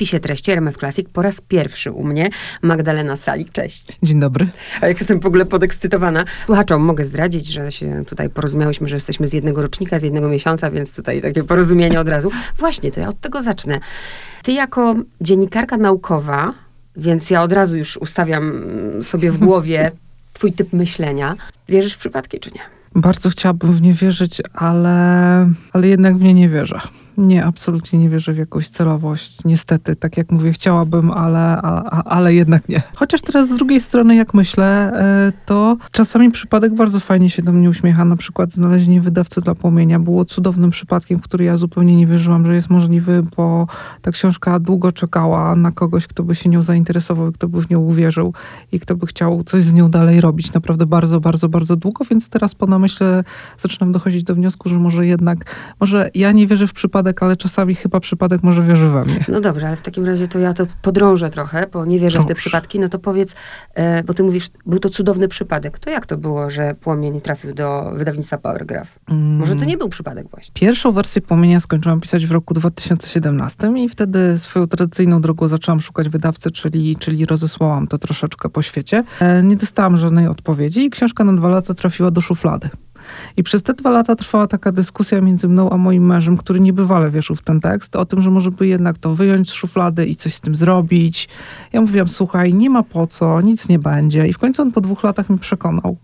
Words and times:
wpisie 0.00 0.20
treści 0.20 0.50
RMF 0.50 0.76
Classic 0.76 1.08
po 1.12 1.22
raz 1.22 1.40
pierwszy 1.40 1.92
u 1.92 2.04
mnie 2.04 2.30
Magdalena 2.62 3.16
Salik. 3.16 3.52
Cześć. 3.52 3.98
Dzień 4.02 4.20
dobry. 4.20 4.48
A 4.80 4.86
jak 4.86 4.98
jestem 4.98 5.20
w 5.20 5.26
ogóle 5.26 5.46
podekscytowana. 5.46 6.24
Słuchaczom 6.46 6.82
mogę 6.82 7.04
zdradzić, 7.04 7.46
że 7.46 7.72
się 7.72 8.02
tutaj 8.06 8.30
porozumiałyśmy, 8.30 8.88
że 8.88 8.96
jesteśmy 8.96 9.28
z 9.28 9.32
jednego 9.32 9.62
rocznika, 9.62 9.98
z 9.98 10.02
jednego 10.02 10.28
miesiąca, 10.28 10.70
więc 10.70 10.96
tutaj 10.96 11.22
takie 11.22 11.44
porozumienie 11.44 12.00
od 12.00 12.08
razu. 12.08 12.30
Właśnie, 12.56 12.90
to 12.90 13.00
ja 13.00 13.08
od 13.08 13.20
tego 13.20 13.42
zacznę. 13.42 13.80
Ty 14.42 14.52
jako 14.52 14.94
dziennikarka 15.20 15.76
naukowa, 15.76 16.54
więc 16.96 17.30
ja 17.30 17.42
od 17.42 17.52
razu 17.52 17.76
już 17.76 17.96
ustawiam 17.96 18.52
sobie 19.02 19.32
w 19.32 19.38
głowie 19.38 19.92
twój 20.32 20.52
typ 20.52 20.72
myślenia. 20.72 21.36
Wierzysz 21.68 21.94
w 21.94 21.98
przypadki, 21.98 22.40
czy 22.40 22.50
nie? 22.50 22.60
Bardzo 22.94 23.30
chciałabym 23.30 23.72
w 23.72 23.82
nie 23.82 23.92
wierzyć, 23.92 24.42
ale, 24.54 25.48
ale 25.72 25.88
jednak 25.88 26.16
w 26.16 26.22
nie 26.22 26.34
nie 26.34 26.48
wierzę. 26.48 26.80
Nie, 27.20 27.44
absolutnie 27.44 27.98
nie 27.98 28.08
wierzę 28.08 28.32
w 28.32 28.38
jakąś 28.38 28.68
celowość. 28.68 29.38
Niestety, 29.44 29.96
tak 29.96 30.16
jak 30.16 30.32
mówię, 30.32 30.52
chciałabym, 30.52 31.10
ale, 31.10 31.56
ale 32.04 32.34
jednak 32.34 32.68
nie. 32.68 32.82
Chociaż 32.94 33.20
teraz 33.20 33.48
z 33.48 33.56
drugiej 33.56 33.80
strony, 33.80 34.16
jak 34.16 34.34
myślę, 34.34 34.92
e, 34.92 35.32
to 35.46 35.76
czasami 35.90 36.30
przypadek 36.30 36.74
bardzo 36.74 37.00
fajnie 37.00 37.30
się 37.30 37.42
do 37.42 37.52
mnie 37.52 37.70
uśmiecha. 37.70 38.04
Na 38.04 38.16
przykład 38.16 38.52
znalezienie 38.52 39.00
wydawcy 39.00 39.40
dla 39.40 39.54
płomienia 39.54 39.98
było 39.98 40.24
cudownym 40.24 40.70
przypadkiem, 40.70 41.18
w 41.18 41.22
który 41.22 41.44
ja 41.44 41.56
zupełnie 41.56 41.96
nie 41.96 42.06
wierzyłam, 42.06 42.46
że 42.46 42.54
jest 42.54 42.70
możliwy, 42.70 43.22
bo 43.36 43.66
ta 44.02 44.10
książka 44.10 44.60
długo 44.60 44.92
czekała 44.92 45.56
na 45.56 45.72
kogoś, 45.72 46.06
kto 46.06 46.22
by 46.22 46.34
się 46.34 46.48
nią 46.48 46.62
zainteresował 46.62 47.32
kto 47.32 47.48
by 47.48 47.62
w 47.62 47.70
nią 47.70 47.80
uwierzył 47.80 48.34
i 48.72 48.80
kto 48.80 48.96
by 48.96 49.06
chciał 49.06 49.44
coś 49.44 49.62
z 49.62 49.72
nią 49.72 49.90
dalej 49.90 50.20
robić. 50.20 50.52
Naprawdę 50.52 50.86
bardzo, 50.86 51.20
bardzo, 51.20 51.48
bardzo 51.48 51.76
długo, 51.76 52.04
więc 52.10 52.28
teraz 52.28 52.54
po 52.54 52.66
namyśle 52.66 53.24
zaczynam 53.58 53.92
dochodzić 53.92 54.24
do 54.24 54.34
wniosku, 54.34 54.68
że 54.68 54.78
może 54.78 55.06
jednak, 55.06 55.56
może 55.80 56.10
ja 56.14 56.32
nie 56.32 56.46
wierzę 56.46 56.66
w 56.66 56.72
przypadek 56.72 57.09
przypadek, 57.10 57.22
ale 57.22 57.36
czasami 57.36 57.74
chyba 57.74 58.00
przypadek 58.00 58.42
może 58.42 58.62
wierzy 58.62 58.88
we 58.88 59.04
mnie. 59.04 59.24
No 59.28 59.40
dobrze, 59.40 59.66
ale 59.66 59.76
w 59.76 59.82
takim 59.82 60.06
razie 60.06 60.28
to 60.28 60.38
ja 60.38 60.52
to 60.52 60.66
podrążę 60.82 61.30
trochę, 61.30 61.66
bo 61.72 61.84
nie 61.84 61.98
wierzę 61.98 62.18
Proszę. 62.18 62.26
w 62.26 62.28
te 62.28 62.34
przypadki. 62.34 62.80
No 62.80 62.88
to 62.88 62.98
powiedz, 62.98 63.34
e, 63.74 64.04
bo 64.04 64.14
ty 64.14 64.22
mówisz, 64.22 64.50
był 64.66 64.78
to 64.78 64.88
cudowny 64.88 65.28
przypadek. 65.28 65.78
To 65.78 65.90
jak 65.90 66.06
to 66.06 66.16
było, 66.16 66.50
że 66.50 66.74
Płomień 66.74 67.20
trafił 67.20 67.54
do 67.54 67.92
wydawnictwa 67.94 68.38
Powergraph? 68.38 68.98
Mm. 69.08 69.36
Może 69.36 69.56
to 69.56 69.64
nie 69.64 69.76
był 69.76 69.88
przypadek 69.88 70.26
właśnie? 70.30 70.52
Pierwszą 70.54 70.92
wersję 70.92 71.22
Płomienia 71.22 71.60
skończyłam 71.60 72.00
pisać 72.00 72.26
w 72.26 72.30
roku 72.30 72.54
2017 72.54 73.72
i 73.76 73.88
wtedy 73.88 74.38
swoją 74.38 74.66
tradycyjną 74.66 75.20
drogą 75.20 75.48
zaczęłam 75.48 75.80
szukać 75.80 76.08
wydawcy, 76.08 76.50
czyli, 76.50 76.96
czyli 76.96 77.26
rozesłałam 77.26 77.86
to 77.86 77.98
troszeczkę 77.98 78.48
po 78.48 78.62
świecie. 78.62 79.04
E, 79.20 79.42
nie 79.42 79.56
dostałam 79.56 79.96
żadnej 79.96 80.26
odpowiedzi 80.26 80.84
i 80.84 80.90
książka 80.90 81.24
na 81.24 81.32
dwa 81.32 81.48
lata 81.48 81.74
trafiła 81.74 82.10
do 82.10 82.20
szuflady. 82.20 82.68
I 83.36 83.42
przez 83.42 83.62
te 83.62 83.74
dwa 83.74 83.90
lata 83.90 84.16
trwała 84.16 84.46
taka 84.46 84.72
dyskusja 84.72 85.20
między 85.20 85.48
mną 85.48 85.70
a 85.70 85.76
moim 85.76 86.06
mężem, 86.06 86.36
który 86.36 86.60
niebywale 86.60 87.10
wierzył 87.10 87.36
w 87.36 87.42
ten 87.42 87.60
tekst, 87.60 87.96
o 87.96 88.04
tym, 88.04 88.20
że 88.20 88.30
może 88.30 88.50
by 88.50 88.66
jednak 88.66 88.98
to 88.98 89.14
wyjąć 89.14 89.50
z 89.50 89.52
szuflady 89.52 90.06
i 90.06 90.16
coś 90.16 90.34
z 90.34 90.40
tym 90.40 90.54
zrobić. 90.54 91.28
Ja 91.72 91.80
mówiłam, 91.80 92.08
słuchaj, 92.08 92.54
nie 92.54 92.70
ma 92.70 92.82
po 92.82 93.06
co, 93.06 93.40
nic 93.40 93.68
nie 93.68 93.78
będzie. 93.78 94.26
I 94.26 94.32
w 94.32 94.38
końcu 94.38 94.62
on 94.62 94.72
po 94.72 94.80
dwóch 94.80 95.02
latach 95.02 95.30
mi 95.30 95.38
przekonał. 95.38 95.96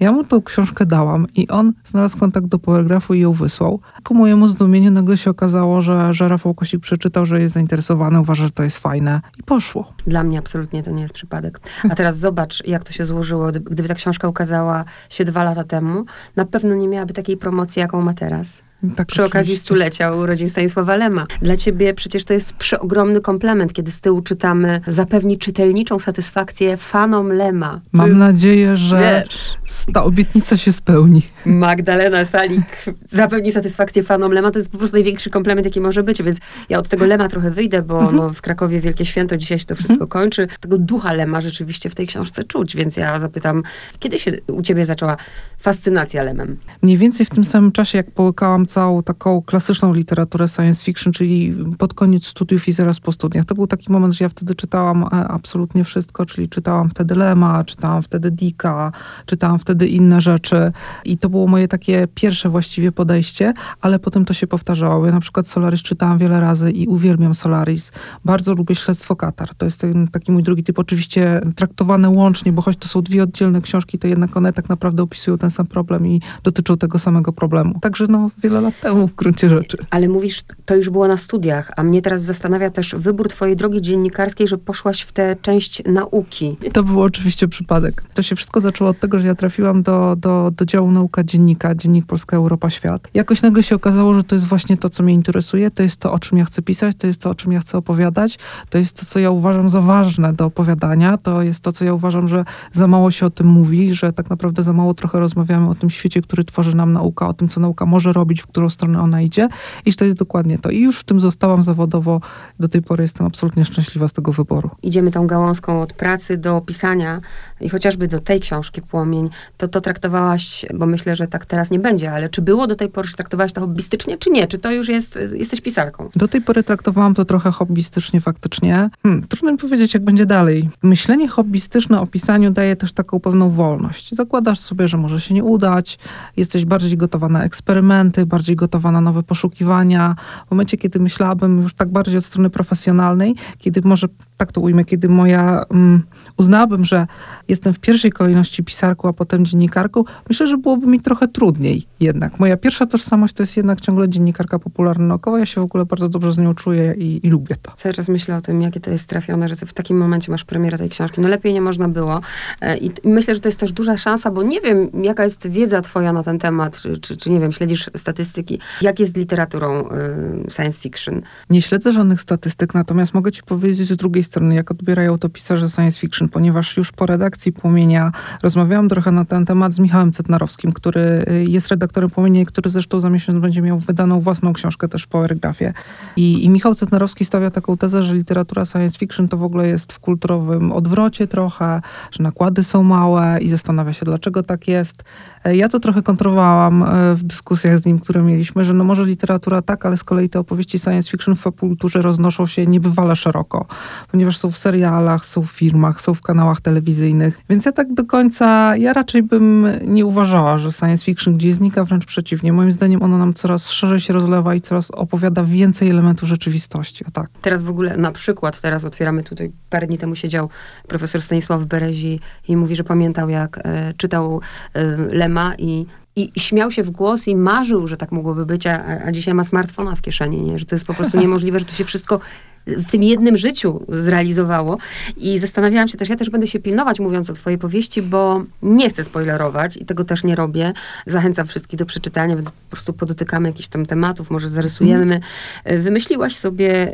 Ja 0.00 0.12
mu 0.12 0.24
tą 0.24 0.42
książkę 0.42 0.86
dałam 0.86 1.26
i 1.34 1.48
on 1.48 1.72
znalazł 1.84 2.18
kontakt 2.18 2.46
do 2.46 2.58
poligrafu 2.58 3.14
i 3.14 3.20
ją 3.20 3.32
wysłał. 3.32 3.80
Ku 4.04 4.14
mojemu 4.14 4.48
zdumieniu 4.48 4.90
nagle 4.90 5.16
się 5.16 5.30
okazało, 5.30 5.80
że, 5.80 6.14
że 6.14 6.28
Rafał 6.28 6.54
Kosik 6.54 6.80
przeczytał, 6.80 7.26
że 7.26 7.40
jest 7.40 7.54
zainteresowany, 7.54 8.20
uważa, 8.20 8.44
że 8.44 8.50
to 8.50 8.62
jest 8.62 8.78
fajne 8.78 9.20
i 9.38 9.42
poszło. 9.42 9.92
Dla 10.06 10.24
mnie 10.24 10.38
absolutnie 10.38 10.82
to 10.82 10.90
nie 10.90 11.02
jest 11.02 11.14
przypadek. 11.14 11.60
A 11.90 11.94
teraz 11.94 12.18
zobacz, 12.28 12.66
jak 12.66 12.84
to 12.84 12.92
się 12.92 13.04
złożyło. 13.04 13.52
Gdyby 13.52 13.88
ta 13.88 13.94
książka 13.94 14.28
ukazała 14.28 14.84
się 15.08 15.24
dwa 15.24 15.44
lata 15.44 15.64
temu, 15.64 16.04
na 16.36 16.44
pewno 16.44 16.74
nie 16.74 16.88
miałaby 16.88 17.12
takiej 17.12 17.36
promocji, 17.36 17.80
jaką 17.80 18.02
ma 18.02 18.14
teraz. 18.14 18.62
Tak, 18.96 19.06
przy 19.06 19.24
okazji 19.24 19.56
stulecia 19.56 20.14
urodzin 20.14 20.50
Stanisława 20.50 20.96
Lema. 20.96 21.26
Dla 21.42 21.56
ciebie 21.56 21.94
przecież 21.94 22.24
to 22.24 22.32
jest 22.32 22.52
przeogromny 22.52 23.20
komplement, 23.20 23.72
kiedy 23.72 23.90
z 23.90 24.00
tyłu 24.00 24.22
czytamy 24.22 24.80
zapewni 24.86 25.38
czytelniczą 25.38 25.98
satysfakcję 25.98 26.76
fanom 26.76 27.32
Lema. 27.32 27.80
Mam 27.92 28.06
jest, 28.06 28.18
nadzieję, 28.18 28.76
że 28.76 29.24
wiesz, 29.24 29.56
ta 29.94 30.04
obietnica 30.04 30.56
się 30.56 30.72
spełni. 30.72 31.22
Magdalena 31.46 32.24
Salik 32.24 32.84
zapewni 33.08 33.52
satysfakcję 33.52 34.02
fanom 34.02 34.32
Lema. 34.32 34.50
To 34.50 34.58
jest 34.58 34.70
po 34.70 34.78
prostu 34.78 34.96
największy 34.96 35.30
komplement, 35.30 35.64
jaki 35.64 35.80
może 35.80 36.02
być, 36.02 36.22
więc 36.22 36.38
ja 36.68 36.78
od 36.78 36.88
tego 36.88 37.06
Lema 37.06 37.28
trochę 37.28 37.50
wyjdę, 37.50 37.82
bo 37.82 37.98
mhm. 38.00 38.16
no, 38.16 38.32
w 38.32 38.40
Krakowie 38.42 38.80
Wielkie 38.80 39.04
Święto, 39.04 39.36
dzisiaj 39.36 39.58
się 39.58 39.66
to 39.66 39.74
wszystko 39.74 39.92
mhm. 39.92 40.08
kończy. 40.08 40.48
Tego 40.60 40.78
ducha 40.78 41.12
Lema 41.12 41.40
rzeczywiście 41.40 41.90
w 41.90 41.94
tej 41.94 42.06
książce 42.06 42.44
czuć, 42.44 42.76
więc 42.76 42.96
ja 42.96 43.20
zapytam, 43.20 43.62
kiedy 43.98 44.18
się 44.18 44.32
u 44.46 44.62
ciebie 44.62 44.84
zaczęła 44.84 45.16
fascynacja 45.58 46.22
Lemem? 46.22 46.56
Mniej 46.82 46.98
więcej 46.98 47.26
w 47.26 47.30
tym 47.30 47.44
samym 47.44 47.72
czasie, 47.72 47.98
jak 47.98 48.10
połykałam 48.10 48.67
całą 48.68 49.02
taką 49.02 49.42
klasyczną 49.42 49.92
literaturę 49.92 50.48
science 50.48 50.84
fiction, 50.84 51.12
czyli 51.12 51.54
pod 51.78 51.94
koniec 51.94 52.26
studiów 52.26 52.68
i 52.68 52.72
zaraz 52.72 53.00
po 53.00 53.12
studiach. 53.12 53.44
To 53.44 53.54
był 53.54 53.66
taki 53.66 53.92
moment, 53.92 54.14
że 54.14 54.24
ja 54.24 54.28
wtedy 54.28 54.54
czytałam 54.54 55.02
e, 55.02 55.06
absolutnie 55.10 55.84
wszystko, 55.84 56.26
czyli 56.26 56.48
czytałam 56.48 56.90
wtedy 56.90 57.14
Lema, 57.14 57.64
czytałam 57.64 58.02
wtedy 58.02 58.30
Dicka, 58.30 58.92
czytałam 59.26 59.58
wtedy 59.58 59.88
inne 59.88 60.20
rzeczy 60.20 60.72
i 61.04 61.18
to 61.18 61.28
było 61.28 61.46
moje 61.46 61.68
takie 61.68 62.08
pierwsze 62.14 62.48
właściwie 62.48 62.92
podejście, 62.92 63.52
ale 63.80 63.98
potem 63.98 64.24
to 64.24 64.34
się 64.34 64.46
powtarzało. 64.46 65.06
Ja 65.06 65.12
na 65.12 65.20
przykład 65.20 65.46
Solaris 65.46 65.82
czytałam 65.82 66.18
wiele 66.18 66.40
razy 66.40 66.70
i 66.70 66.86
uwielbiam 66.86 67.34
Solaris. 67.34 67.92
Bardzo 68.24 68.54
lubię 68.54 68.74
Śledztwo 68.74 69.16
Katar. 69.16 69.54
To 69.54 69.64
jest 69.64 69.80
ten, 69.80 70.08
taki 70.08 70.32
mój 70.32 70.42
drugi 70.42 70.64
typ, 70.64 70.78
oczywiście 70.78 71.40
traktowane 71.56 72.10
łącznie, 72.10 72.52
bo 72.52 72.62
choć 72.62 72.76
to 72.76 72.88
są 72.88 73.02
dwie 73.02 73.22
oddzielne 73.22 73.60
książki, 73.60 73.98
to 73.98 74.08
jednak 74.08 74.36
one 74.36 74.52
tak 74.52 74.68
naprawdę 74.68 75.02
opisują 75.02 75.38
ten 75.38 75.50
sam 75.50 75.66
problem 75.66 76.06
i 76.06 76.20
dotyczą 76.42 76.76
tego 76.76 76.98
samego 76.98 77.32
problemu. 77.32 77.80
Także 77.80 78.06
no, 78.06 78.30
wiele 78.42 78.57
lat 78.60 78.80
temu 78.80 79.06
w 79.06 79.14
gruncie 79.14 79.48
rzeczy. 79.48 79.78
Ale 79.90 80.08
mówisz, 80.08 80.42
to 80.64 80.76
już 80.76 80.90
było 80.90 81.08
na 81.08 81.16
studiach, 81.16 81.70
a 81.76 81.82
mnie 81.82 82.02
teraz 82.02 82.22
zastanawia 82.22 82.70
też 82.70 82.94
wybór 82.98 83.28
twojej 83.28 83.56
drogi 83.56 83.82
dziennikarskiej, 83.82 84.48
że 84.48 84.58
poszłaś 84.58 85.00
w 85.00 85.12
tę 85.12 85.36
część 85.42 85.82
nauki. 85.86 86.56
To 86.72 86.82
był 86.82 87.02
oczywiście 87.02 87.48
przypadek. 87.48 88.04
To 88.14 88.22
się 88.22 88.36
wszystko 88.36 88.60
zaczęło 88.60 88.90
od 88.90 89.00
tego, 89.00 89.18
że 89.18 89.26
ja 89.26 89.34
trafiłam 89.34 89.82
do, 89.82 90.16
do, 90.16 90.50
do 90.56 90.64
działu 90.64 90.90
nauka 90.90 91.24
dziennika, 91.24 91.74
Dziennik 91.74 92.06
Polska, 92.06 92.36
Europa, 92.36 92.70
Świat. 92.70 93.08
Jakoś 93.14 93.42
nagle 93.42 93.62
się 93.62 93.74
okazało, 93.74 94.14
że 94.14 94.24
to 94.24 94.34
jest 94.34 94.46
właśnie 94.46 94.76
to, 94.76 94.90
co 94.90 95.02
mnie 95.02 95.14
interesuje, 95.14 95.70
to 95.70 95.82
jest 95.82 96.00
to, 96.00 96.12
o 96.12 96.18
czym 96.18 96.38
ja 96.38 96.44
chcę 96.44 96.62
pisać, 96.62 96.96
to 96.98 97.06
jest 97.06 97.20
to, 97.20 97.30
o 97.30 97.34
czym 97.34 97.52
ja 97.52 97.60
chcę 97.60 97.78
opowiadać, 97.78 98.38
to 98.70 98.78
jest 98.78 99.00
to, 99.00 99.06
co 99.06 99.18
ja 99.18 99.30
uważam 99.30 99.68
za 99.68 99.80
ważne 99.80 100.32
do 100.32 100.44
opowiadania, 100.44 101.16
to 101.16 101.42
jest 101.42 101.60
to, 101.60 101.72
co 101.72 101.84
ja 101.84 101.94
uważam, 101.94 102.28
że 102.28 102.44
za 102.72 102.86
mało 102.86 103.10
się 103.10 103.26
o 103.26 103.30
tym 103.30 103.46
mówi, 103.46 103.94
że 103.94 104.12
tak 104.12 104.30
naprawdę 104.30 104.62
za 104.62 104.72
mało 104.72 104.94
trochę 104.94 105.20
rozmawiamy 105.20 105.68
o 105.68 105.74
tym 105.74 105.90
świecie, 105.90 106.22
który 106.22 106.44
tworzy 106.44 106.76
nam 106.76 106.92
nauka, 106.92 107.28
o 107.28 107.34
tym, 107.34 107.48
co 107.48 107.60
nauka 107.60 107.86
może 107.86 108.12
robić, 108.12 108.42
w 108.42 108.46
którą 108.48 108.68
stronę 108.68 109.00
ona 109.00 109.22
idzie 109.22 109.48
i 109.86 109.94
to 109.94 110.04
jest 110.04 110.16
dokładnie 110.16 110.58
to. 110.58 110.70
I 110.70 110.80
już 110.80 110.98
w 110.98 111.04
tym 111.04 111.20
zostałam 111.20 111.62
zawodowo. 111.62 112.20
Do 112.60 112.68
tej 112.68 112.82
pory 112.82 113.02
jestem 113.02 113.26
absolutnie 113.26 113.64
szczęśliwa 113.64 114.08
z 114.08 114.12
tego 114.12 114.32
wyboru. 114.32 114.70
Idziemy 114.82 115.10
tą 115.10 115.26
gałązką 115.26 115.82
od 115.82 115.92
pracy 115.92 116.36
do 116.36 116.60
pisania 116.60 117.20
i 117.60 117.68
chociażby 117.68 118.08
do 118.08 118.20
tej 118.20 118.40
książki 118.40 118.82
Płomień, 118.82 119.30
to 119.56 119.68
to 119.68 119.80
traktowałaś, 119.80 120.66
bo 120.74 120.86
myślę, 120.86 121.16
że 121.16 121.26
tak 121.26 121.46
teraz 121.46 121.70
nie 121.70 121.78
będzie, 121.78 122.12
ale 122.12 122.28
czy 122.28 122.42
było 122.42 122.66
do 122.66 122.76
tej 122.76 122.88
pory, 122.88 123.08
że 123.08 123.14
traktowałaś 123.14 123.52
to 123.52 123.60
hobbystycznie, 123.60 124.18
czy 124.18 124.30
nie? 124.30 124.46
Czy 124.46 124.58
to 124.58 124.70
już 124.70 124.88
jest, 124.88 125.18
jesteś 125.32 125.60
pisarką? 125.60 126.10
Do 126.16 126.28
tej 126.28 126.40
pory 126.40 126.62
traktowałam 126.62 127.14
to 127.14 127.24
trochę 127.24 127.50
hobbystycznie 127.50 128.20
faktycznie. 128.20 128.90
Hmm, 129.02 129.26
trudno 129.28 129.52
mi 129.52 129.58
powiedzieć, 129.58 129.94
jak 129.94 130.04
będzie 130.04 130.26
dalej. 130.26 130.70
Myślenie 130.82 131.28
hobbystyczne 131.28 132.00
o 132.00 132.06
pisaniu 132.06 132.50
daje 132.50 132.76
też 132.76 132.92
taką 132.92 133.20
pewną 133.20 133.50
wolność. 133.50 134.14
Zakładasz 134.14 134.58
sobie, 134.58 134.88
że 134.88 134.96
może 134.96 135.20
się 135.20 135.34
nie 135.34 135.44
udać, 135.44 135.98
jesteś 136.36 136.64
bardziej 136.64 136.96
gotowa 136.96 137.28
na 137.28 137.44
eksperymenty, 137.44 138.26
bardziej 138.26 138.37
gotowa 138.46 138.92
na 138.92 139.00
nowe 139.00 139.22
poszukiwania. 139.22 140.16
W 140.46 140.50
momencie, 140.50 140.76
kiedy 140.76 140.98
myślałabym 141.00 141.62
już 141.62 141.74
tak 141.74 141.88
bardziej 141.88 142.18
od 142.18 142.24
strony 142.24 142.50
profesjonalnej, 142.50 143.34
kiedy 143.58 143.80
może, 143.84 144.08
tak 144.36 144.52
to 144.52 144.60
ujmę, 144.60 144.84
kiedy 144.84 145.08
moja, 145.08 145.64
um, 145.70 146.02
uznałabym, 146.38 146.84
że 146.84 147.06
jestem 147.48 147.74
w 147.74 147.78
pierwszej 147.78 148.12
kolejności 148.12 148.64
pisarką, 148.64 149.08
a 149.08 149.12
potem 149.12 149.46
dziennikarką, 149.46 150.04
myślę, 150.28 150.46
że 150.46 150.58
byłoby 150.58 150.86
mi 150.86 151.00
trochę 151.00 151.28
trudniej 151.28 151.86
jednak. 152.00 152.40
Moja 152.40 152.56
pierwsza 152.56 152.86
tożsamość 152.86 153.34
to 153.34 153.42
jest 153.42 153.56
jednak 153.56 153.80
ciągle 153.80 154.08
dziennikarka 154.08 154.58
popularno-naukowa. 154.58 155.38
Ja 155.38 155.46
się 155.46 155.60
w 155.60 155.64
ogóle 155.64 155.84
bardzo 155.84 156.08
dobrze 156.08 156.32
z 156.32 156.38
nią 156.38 156.54
czuję 156.54 156.94
i, 156.98 157.26
i, 157.26 157.30
lubię 157.30 157.56
to. 157.62 157.72
Cały 157.76 157.94
czas 157.94 158.08
myślę 158.08 158.36
o 158.36 158.40
tym, 158.40 158.62
jakie 158.62 158.80
to 158.80 158.90
jest 158.90 159.08
trafione, 159.08 159.48
że 159.48 159.56
ty 159.56 159.66
w 159.66 159.72
takim 159.72 159.98
momencie 159.98 160.32
masz 160.32 160.44
premierę 160.44 160.78
tej 160.78 160.88
książki. 160.88 161.20
No 161.20 161.28
lepiej 161.28 161.54
nie 161.54 161.60
można 161.60 161.88
było. 161.88 162.20
E, 162.60 162.78
I 162.78 162.90
myślę, 163.04 163.34
że 163.34 163.40
to 163.40 163.48
jest 163.48 163.60
też 163.60 163.72
duża 163.72 163.96
szansa, 163.96 164.30
bo 164.30 164.42
nie 164.42 164.60
wiem, 164.60 164.90
jaka 165.02 165.24
jest 165.24 165.48
wiedza 165.48 165.80
twoja 165.80 166.12
na 166.12 166.22
ten 166.22 166.38
temat, 166.38 166.80
czy, 166.80 166.98
czy, 166.98 167.16
czy 167.16 167.30
nie 167.30 167.40
wiem, 167.40 167.52
śledzisz 167.52 167.90
statystyki. 167.96 168.60
Jak 168.82 169.00
jest 169.00 169.14
z 169.14 169.16
literaturą 169.16 169.80
y, 169.80 170.50
science 170.50 170.80
fiction? 170.80 171.22
Nie 171.50 171.62
śledzę 171.62 171.92
żadnych 171.92 172.20
statystyk, 172.20 172.74
natomiast 172.74 173.14
mogę 173.14 173.32
ci 173.32 173.42
powiedzieć 173.42 173.88
z 173.88 173.96
drugiej 173.96 174.24
strony, 174.24 174.54
jak 174.54 174.70
odbierają 174.70 175.18
to 175.18 175.28
pisarze 175.28 175.68
science 175.68 176.00
fiction, 176.00 176.27
ponieważ 176.28 176.76
już 176.76 176.92
po 176.92 177.06
redakcji 177.06 177.52
Płomienia 177.52 178.12
rozmawiałam 178.42 178.88
trochę 178.88 179.12
na 179.12 179.24
ten 179.24 179.46
temat 179.46 179.72
z 179.72 179.78
Michałem 179.78 180.12
Cetnarowskim, 180.12 180.72
który 180.72 181.00
y, 181.00 181.44
jest 181.48 181.68
redaktorem 181.68 182.10
Płomienia 182.10 182.40
i 182.40 182.46
który 182.46 182.70
zresztą 182.70 183.00
za 183.00 183.10
miesiąc 183.10 183.38
będzie 183.38 183.62
miał 183.62 183.78
wydaną 183.78 184.20
własną 184.20 184.52
książkę 184.52 184.88
też 184.88 185.02
w 185.02 185.08
Powergraphie. 185.08 185.72
I, 186.16 186.44
I 186.44 186.50
Michał 186.50 186.74
Cetnarowski 186.74 187.24
stawia 187.24 187.50
taką 187.50 187.76
tezę, 187.76 188.02
że 188.02 188.14
literatura 188.14 188.64
science 188.64 188.98
fiction 188.98 189.28
to 189.28 189.36
w 189.36 189.42
ogóle 189.42 189.68
jest 189.68 189.92
w 189.92 189.98
kulturowym 189.98 190.72
odwrocie 190.72 191.26
trochę, 191.26 191.80
że 192.10 192.22
nakłady 192.22 192.64
są 192.64 192.82
małe 192.82 193.38
i 193.40 193.48
zastanawia 193.48 193.92
się, 193.92 194.04
dlaczego 194.04 194.42
tak 194.42 194.68
jest. 194.68 195.04
E, 195.44 195.56
ja 195.56 195.68
to 195.68 195.80
trochę 195.80 196.02
kontrowałam 196.02 196.82
e, 196.82 197.14
w 197.14 197.22
dyskusjach 197.22 197.78
z 197.78 197.86
nim, 197.86 197.98
które 197.98 198.22
mieliśmy, 198.22 198.64
że 198.64 198.74
no 198.74 198.84
może 198.84 199.04
literatura 199.04 199.62
tak, 199.62 199.86
ale 199.86 199.96
z 199.96 200.04
kolei 200.04 200.28
te 200.28 200.40
opowieści 200.40 200.78
science 200.78 201.10
fiction 201.10 201.34
w 201.34 201.42
popkulturze 201.42 202.02
roznoszą 202.02 202.46
się 202.46 202.66
niebywale 202.66 203.16
szeroko, 203.16 203.66
ponieważ 204.10 204.38
są 204.38 204.50
w 204.50 204.58
serialach, 204.58 205.26
są 205.26 205.42
w 205.42 205.50
filmach, 205.50 206.00
są 206.00 206.14
w 206.14 206.17
kanałach 206.20 206.60
telewizyjnych. 206.60 207.40
Więc 207.50 207.64
ja 207.64 207.72
tak 207.72 207.94
do 207.94 208.04
końca, 208.04 208.76
ja 208.76 208.92
raczej 208.92 209.22
bym 209.22 209.66
nie 209.82 210.06
uważała, 210.06 210.58
że 210.58 210.72
science 210.72 211.04
fiction 211.04 211.36
gdzieś 211.36 211.54
znika, 211.54 211.84
wręcz 211.84 212.04
przeciwnie. 212.06 212.52
Moim 212.52 212.72
zdaniem 212.72 213.02
ono 213.02 213.18
nam 213.18 213.34
coraz 213.34 213.70
szerzej 213.70 214.00
się 214.00 214.12
rozlewa 214.12 214.54
i 214.54 214.60
coraz 214.60 214.90
opowiada 214.90 215.44
więcej 215.44 215.90
elementów 215.90 216.28
rzeczywistości. 216.28 217.04
O 217.04 217.10
tak. 217.10 217.30
Teraz 217.42 217.62
w 217.62 217.70
ogóle, 217.70 217.96
na 217.96 218.12
przykład, 218.12 218.60
teraz 218.60 218.84
otwieramy 218.84 219.22
tutaj, 219.22 219.52
parę 219.70 219.86
dni 219.86 219.98
temu 219.98 220.16
siedział 220.16 220.48
profesor 220.88 221.22
Stanisław 221.22 221.64
Berezi 221.64 222.20
i 222.48 222.56
mówi, 222.56 222.76
że 222.76 222.84
pamiętał, 222.84 223.28
jak 223.28 223.58
e, 223.58 223.94
czytał 223.96 224.40
e, 224.74 224.96
Lema 224.96 225.54
i 225.58 225.86
i, 226.18 226.30
i 226.34 226.40
śmiał 226.40 226.70
się 226.70 226.82
w 226.82 226.90
głos 226.90 227.28
i 227.28 227.36
marzył, 227.36 227.86
że 227.86 227.96
tak 227.96 228.12
mogłoby 228.12 228.46
być, 228.46 228.66
a, 228.66 229.00
a 229.04 229.12
dzisiaj 229.12 229.34
ma 229.34 229.44
smartfona 229.44 229.94
w 229.94 230.02
kieszeni, 230.02 230.40
nie? 230.40 230.58
że 230.58 230.64
to 230.64 230.74
jest 230.74 230.86
po 230.86 230.94
prostu 230.94 231.20
niemożliwe, 231.20 231.58
że 231.58 231.64
to 231.64 231.72
się 231.72 231.84
wszystko 231.84 232.20
w 232.66 232.90
tym 232.90 233.02
jednym 233.02 233.36
życiu 233.36 233.86
zrealizowało. 233.88 234.78
I 235.16 235.38
zastanawiałam 235.38 235.88
się 235.88 235.98
też, 235.98 236.08
ja 236.08 236.16
też 236.16 236.30
będę 236.30 236.46
się 236.46 236.60
pilnować 236.60 237.00
mówiąc 237.00 237.30
o 237.30 237.32
twojej 237.32 237.58
powieści, 237.58 238.02
bo 238.02 238.44
nie 238.62 238.90
chcę 238.90 239.04
spoilerować 239.04 239.76
i 239.76 239.84
tego 239.84 240.04
też 240.04 240.24
nie 240.24 240.34
robię. 240.34 240.72
Zachęcam 241.06 241.46
wszystkich 241.46 241.78
do 241.78 241.86
przeczytania, 241.86 242.36
więc 242.36 242.50
po 242.50 242.70
prostu 242.70 242.92
podotykamy 242.92 243.48
jakichś 243.48 243.68
tam 243.68 243.86
tematów, 243.86 244.30
może 244.30 244.48
zarysujemy. 244.48 245.20
Mm. 245.64 245.82
Wymyśliłaś 245.82 246.36
sobie 246.36 246.92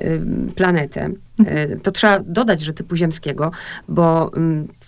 planetę. 0.56 1.10
Mhm. 1.38 1.81
To 1.81 1.90
trzeba 1.90 2.19
dodać, 2.19 2.60
że 2.60 2.72
typu 2.72 2.96
ziemskiego, 2.96 3.50
bo 3.88 4.31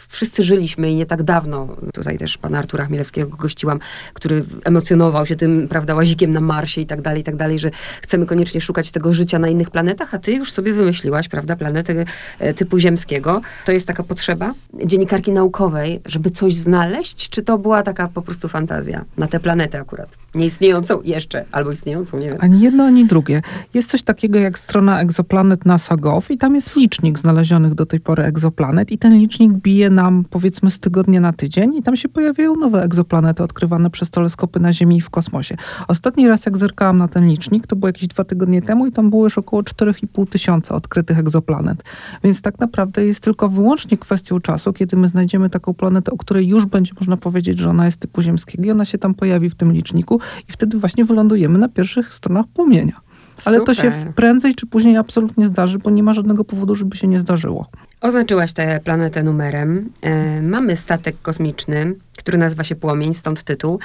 wszyscy 0.09 0.43
żyliśmy 0.43 0.91
i 0.91 0.95
nie 0.95 1.07
tak 1.07 1.23
dawno, 1.23 1.77
tutaj 1.95 2.19
też 2.19 2.39
pana 2.39 2.59
Artura 2.59 2.85
Chmielewskiego 2.87 3.37
gościłam, 3.37 3.79
który 4.13 4.45
emocjonował 4.65 5.27
się 5.27 5.37
tym, 5.37 5.69
prawda, 5.69 5.95
łazikiem 5.95 6.33
na 6.33 6.41
Marsie 6.41 6.81
i 6.81 6.87
tak 6.87 7.03
dalej, 7.03 7.21
i 7.21 7.25
tak 7.25 7.37
dalej, 7.37 7.59
że 7.59 7.71
chcemy 8.03 8.27
koniecznie 8.27 8.61
szukać 8.61 8.91
tego 8.91 9.13
życia 9.13 9.39
na 9.39 9.49
innych 9.49 9.71
planetach, 9.71 10.15
a 10.15 10.19
ty 10.19 10.33
już 10.33 10.53
sobie 10.53 10.73
wymyśliłaś, 10.73 11.29
prawda, 11.29 11.57
planetę 11.57 12.05
e, 12.39 12.55
typu 12.55 12.79
ziemskiego. 12.79 13.41
To 13.65 13.73
jest 13.73 13.87
taka 13.87 14.03
potrzeba 14.03 14.55
dziennikarki 14.85 15.33
naukowej, 15.33 16.01
żeby 16.07 16.31
coś 16.31 16.55
znaleźć, 16.55 17.29
czy 17.29 17.43
to 17.43 17.59
była 17.59 17.83
taka 17.83 18.09
po 18.09 18.23
prostu 18.23 18.49
fantazja 18.49 19.05
na 19.17 19.27
tę 19.27 19.41
planetę 19.41 19.81
akurat? 19.81 20.09
Nieistniejącą 20.37 21.03
jeszcze, 21.03 21.45
albo 21.53 21.71
istniejącą, 21.71 22.19
nie 22.19 22.27
wiem. 22.27 22.39
Ani 22.41 22.61
jedno, 22.61 22.85
ani 22.85 23.07
drugie. 23.07 23.43
Jest 23.75 23.91
coś 23.91 24.03
takiego 24.03 24.39
jak 24.39 24.59
strona 24.59 25.01
egzoplanet 25.01 25.67
NASA.gov 25.67 26.27
i 26.31 26.39
tam 26.39 26.55
jest 26.55 26.77
licznik 26.77 27.19
znalezionych 27.19 27.75
do 27.75 27.87
tej 27.87 28.01
pory 28.01 28.23
egzoplanet 28.23 28.93
i 28.93 28.99
ten 28.99 29.19
licznik 29.19 29.53
bije 29.53 29.91
nam 29.91 30.25
powiedzmy 30.31 30.71
z 30.71 30.81
tygodnia 30.81 31.21
na 31.21 31.33
tydzień 31.33 31.75
i 31.75 31.83
tam 31.83 31.97
się 31.97 32.09
pojawiają 32.09 32.57
nowe 32.57 32.83
egzoplanety 32.83 33.43
odkrywane 33.43 33.91
przez 33.91 34.11
teleskopy 34.11 34.61
na 34.61 34.73
Ziemi 34.73 34.97
i 34.97 35.01
w 35.01 35.11
kosmosie. 35.11 35.57
Ostatni 35.89 36.29
raz 36.29 36.47
jak 36.47 36.59
zerkałam 36.59 36.99
na 36.99 37.09
ten 37.09 37.29
licznik, 37.29 37.67
to 37.67 37.77
było 37.77 37.89
jakieś 37.89 38.09
dwa 38.09 38.25
tygodnie 38.25 38.63
temu 38.63 38.87
i 38.87 38.93
tam 38.93 39.11
było 39.11 39.25
już 39.25 39.39
około 39.39 39.63
4,5 39.63 40.29
tysiąca 40.29 40.75
odkrytych 40.75 41.19
egzoplanet. 41.19 41.85
Więc 42.25 42.43
tak 42.43 42.59
naprawdę 42.59 43.07
jest 43.07 43.21
tylko 43.21 43.49
wyłącznie 43.49 43.99
kwestią 43.99 44.41
czasu, 44.41 44.73
kiedy 44.73 44.97
my 44.97 45.09
znajdziemy 45.09 45.51
taką 45.51 45.75
planetę, 45.75 46.13
o 46.13 46.17
której 46.17 46.49
już 46.49 46.67
będzie 46.67 46.93
można 47.01 47.17
powiedzieć, 47.17 47.59
że 47.59 47.71
ona 47.71 47.85
jest 47.85 48.01
typu 48.01 48.23
ziemskiego 48.23 48.65
i 48.65 48.71
ona 48.71 48.85
się 48.85 48.99
tam 48.99 49.15
pojawi 49.15 49.51
w 49.51 49.55
tym 49.55 49.73
liczniku 49.73 50.21
i 50.49 50.53
wtedy 50.53 50.79
właśnie 50.79 51.05
wylądujemy 51.05 51.59
na 51.59 51.69
pierwszych 51.69 52.15
stronach 52.15 52.47
płomienia. 52.55 53.01
Ale 53.45 53.59
Super. 53.59 53.77
to 53.77 53.83
się 53.83 53.93
prędzej 54.15 54.55
czy 54.55 54.67
później 54.67 54.97
absolutnie 54.97 55.47
zdarzy, 55.47 55.79
bo 55.79 55.91
nie 55.91 56.03
ma 56.03 56.15
żadnego 56.15 56.45
powodu, 56.45 56.75
żeby 56.75 56.97
się 56.97 57.07
nie 57.07 57.21
zdarzyło. 57.21 57.67
Oznaczyłaś 58.01 58.53
tę 58.53 58.81
planetę 58.85 59.23
numerem. 59.23 59.91
E, 60.03 60.43
mamy 60.43 60.77
statek 60.77 61.17
kosmiczny, 61.23 61.95
który 62.19 62.39
nazywa 62.39 62.65
się 62.65 62.77
Płomień, 62.77 63.15
stąd 63.15 63.43
tytuł. 63.43 63.79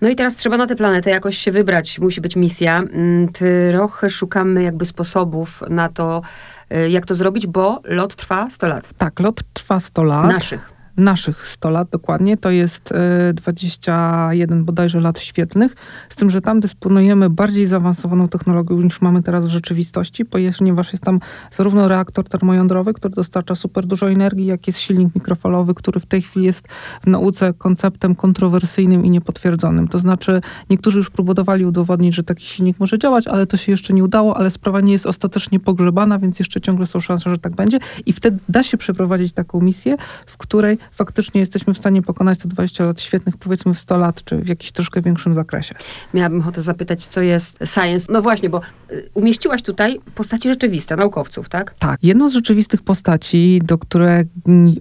No 0.00 0.08
i 0.08 0.16
teraz 0.16 0.36
trzeba 0.36 0.56
na 0.56 0.66
tę 0.66 0.76
planetę 0.76 1.10
jakoś 1.10 1.38
się 1.38 1.52
wybrać, 1.52 1.98
musi 1.98 2.20
być 2.20 2.36
misja. 2.36 2.78
Mm, 2.78 3.28
trochę 3.72 4.10
szukamy 4.10 4.62
jakby 4.62 4.84
sposobów 4.84 5.62
na 5.70 5.88
to, 5.88 6.22
e, 6.70 6.90
jak 6.90 7.06
to 7.06 7.14
zrobić, 7.14 7.46
bo 7.46 7.80
lot 7.84 8.16
trwa 8.16 8.50
100 8.50 8.66
lat. 8.66 8.90
Tak, 8.98 9.20
lot 9.20 9.40
trwa 9.52 9.80
100 9.80 10.02
lat. 10.02 10.26
Naszych 10.26 10.75
naszych 10.96 11.48
100 11.48 11.70
lat 11.70 11.88
dokładnie, 11.90 12.36
to 12.36 12.50
jest 12.50 12.94
21 13.34 14.58
e, 14.60 14.62
bodajże 14.62 15.00
lat 15.00 15.18
świetlnych, 15.18 15.74
z 16.08 16.16
tym, 16.16 16.30
że 16.30 16.40
tam 16.40 16.60
dysponujemy 16.60 17.30
bardziej 17.30 17.66
zaawansowaną 17.66 18.28
technologią 18.28 18.82
niż 18.82 19.00
mamy 19.00 19.22
teraz 19.22 19.46
w 19.46 19.50
rzeczywistości, 19.50 20.24
ponieważ 20.24 20.92
jest 20.92 21.04
tam 21.04 21.20
zarówno 21.50 21.88
reaktor 21.88 22.24
termojądrowy, 22.24 22.94
który 22.94 23.14
dostarcza 23.14 23.54
super 23.54 23.86
dużo 23.86 24.10
energii, 24.10 24.46
jak 24.46 24.66
jest 24.66 24.78
silnik 24.78 25.14
mikrofalowy, 25.14 25.74
który 25.74 26.00
w 26.00 26.06
tej 26.06 26.22
chwili 26.22 26.46
jest 26.46 26.68
w 27.02 27.06
nauce 27.06 27.54
konceptem 27.54 28.14
kontrowersyjnym 28.14 29.04
i 29.04 29.10
niepotwierdzonym. 29.10 29.88
To 29.88 29.98
znaczy, 29.98 30.40
niektórzy 30.70 30.98
już 30.98 31.10
próbowali 31.10 31.64
udowodnić, 31.64 32.14
że 32.14 32.22
taki 32.22 32.46
silnik 32.46 32.80
może 32.80 32.98
działać, 32.98 33.26
ale 33.26 33.46
to 33.46 33.56
się 33.56 33.72
jeszcze 33.72 33.94
nie 33.94 34.04
udało, 34.04 34.36
ale 34.36 34.50
sprawa 34.50 34.80
nie 34.80 34.92
jest 34.92 35.06
ostatecznie 35.06 35.60
pogrzebana, 35.60 36.18
więc 36.18 36.38
jeszcze 36.38 36.60
ciągle 36.60 36.86
są 36.86 37.00
szanse, 37.00 37.30
że 37.30 37.38
tak 37.38 37.56
będzie 37.56 37.78
i 38.06 38.12
wtedy 38.12 38.38
da 38.48 38.62
się 38.62 38.76
przeprowadzić 38.76 39.32
taką 39.32 39.60
misję, 39.60 39.96
w 40.26 40.36
której 40.36 40.78
faktycznie 40.92 41.40
jesteśmy 41.40 41.74
w 41.74 41.78
stanie 41.78 42.02
pokonać 42.02 42.38
te 42.38 42.48
20 42.48 42.84
lat 42.84 43.00
świetnych, 43.00 43.36
powiedzmy 43.36 43.74
w 43.74 43.78
100 43.78 43.96
lat, 43.96 44.24
czy 44.24 44.36
w 44.36 44.48
jakiś 44.48 44.72
troszkę 44.72 45.02
większym 45.02 45.34
zakresie. 45.34 45.74
Miałabym 46.14 46.40
ochotę 46.40 46.62
zapytać, 46.62 47.06
co 47.06 47.20
jest 47.20 47.58
science. 47.74 48.06
No 48.12 48.22
właśnie, 48.22 48.50
bo 48.50 48.60
y, 48.90 49.08
umieściłaś 49.14 49.62
tutaj 49.62 50.00
postaci 50.14 50.48
rzeczywiste, 50.48 50.96
naukowców, 50.96 51.48
tak? 51.48 51.74
Tak. 51.78 51.98
Jedną 52.02 52.28
z 52.28 52.32
rzeczywistych 52.32 52.82
postaci, 52.82 53.60
do 53.64 53.78
której 53.78 54.24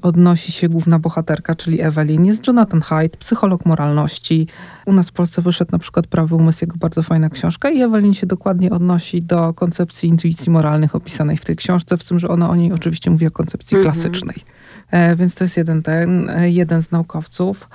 odnosi 0.02 0.52
się 0.52 0.70
główna 0.70 1.00
bohaterka, 1.00 1.56
czyli 1.56 1.82
Evelyn, 1.82 2.26
jest 2.26 2.48
Jonathan 2.48 2.82
Haidt, 2.82 3.18
psycholog 3.18 3.66
moralności. 3.66 4.48
U 4.86 4.94
nas 4.94 5.10
w 5.10 5.12
Polsce 5.12 5.42
wyszedł 5.42 5.72
na 5.72 5.80
przykład 5.80 6.08
Prawy 6.08 6.36
Umysł, 6.36 6.60
jego 6.62 6.78
bardzo 6.78 7.04
fajna 7.04 7.30
książka 7.30 7.70
i 7.70 7.82
Evelyn 7.82 8.14
się 8.14 8.28
dokładnie 8.28 8.72
odnosi 8.72 9.22
do 9.22 9.54
koncepcji 9.54 10.10
intuicji 10.10 10.52
moralnych 10.52 10.96
opisanej 10.96 11.38
w 11.38 11.46
tej 11.46 11.56
książce, 11.56 11.98
w 11.98 12.04
tym, 12.04 12.20
że 12.20 12.28
ona 12.28 12.50
o 12.50 12.56
niej 12.56 12.74
oczywiście 12.74 13.12
mówi 13.12 13.28
o 13.28 13.32
koncepcji 13.32 13.78
mm 13.78 13.82
-hmm. 13.82 13.94
klasycznej. 13.94 14.36
E, 14.92 15.16
więc 15.16 15.36
to 15.36 15.44
jest 15.44 15.58
jeden, 15.58 15.84
ten, 15.84 16.30
e, 16.30 16.50
jeden 16.50 16.84
z 16.84 16.92
naukowców. 16.92 17.70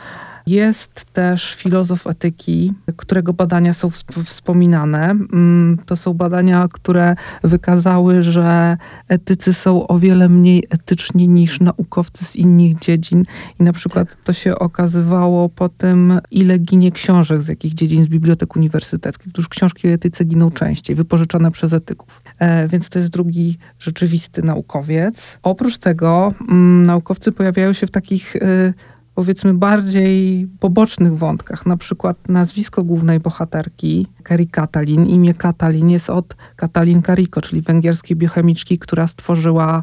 Jest 0.50 1.04
też 1.12 1.54
filozof 1.54 2.06
etyki, 2.06 2.72
którego 2.96 3.32
badania 3.32 3.74
są 3.74 3.90
wspominane. 4.24 5.10
Mm, 5.10 5.78
to 5.86 5.96
są 5.96 6.14
badania, 6.14 6.68
które 6.72 7.14
wykazały, 7.44 8.22
że 8.22 8.76
etycy 9.08 9.54
są 9.54 9.86
o 9.86 9.98
wiele 9.98 10.28
mniej 10.28 10.64
etyczni 10.70 11.28
niż 11.28 11.60
naukowcy 11.60 12.24
z 12.24 12.36
innych 12.36 12.78
dziedzin. 12.78 13.24
I 13.60 13.62
na 13.62 13.72
przykład 13.72 14.24
to 14.24 14.32
się 14.32 14.58
okazywało 14.58 15.48
po 15.48 15.68
tym, 15.68 16.20
ile 16.30 16.58
ginie 16.58 16.92
książek 16.92 17.42
z 17.42 17.48
jakich 17.48 17.74
dziedzin 17.74 18.02
z 18.02 18.08
bibliotek 18.08 18.56
uniwersyteckich. 18.56 19.28
Otóż 19.32 19.48
książki 19.48 19.88
o 19.88 19.90
etyce 19.90 20.24
giną 20.24 20.50
częściej, 20.50 20.96
wypożyczane 20.96 21.50
przez 21.50 21.72
etyków. 21.72 22.22
E, 22.38 22.68
więc 22.68 22.88
to 22.88 22.98
jest 22.98 23.10
drugi 23.10 23.58
rzeczywisty 23.78 24.42
naukowiec. 24.42 25.38
Oprócz 25.42 25.78
tego 25.78 26.34
mm, 26.40 26.86
naukowcy 26.86 27.32
pojawiają 27.32 27.72
się 27.72 27.86
w 27.86 27.90
takich 27.90 28.36
y, 28.36 28.74
powiedzmy 29.20 29.54
bardziej 29.54 30.46
pobocznych 30.60 31.18
wątkach, 31.18 31.66
na 31.66 31.76
przykład 31.76 32.28
nazwisko 32.28 32.82
głównej 32.82 33.20
bohaterki, 33.20 34.06
Kari 34.22 34.48
Katalin. 34.48 35.06
Imię 35.06 35.34
Katalin 35.34 35.90
jest 35.90 36.10
od 36.10 36.36
Katalin 36.56 37.02
Kariko, 37.02 37.40
czyli 37.40 37.62
węgierskiej 37.62 38.16
biochemiczki, 38.16 38.78
która 38.78 39.06
stworzyła, 39.06 39.82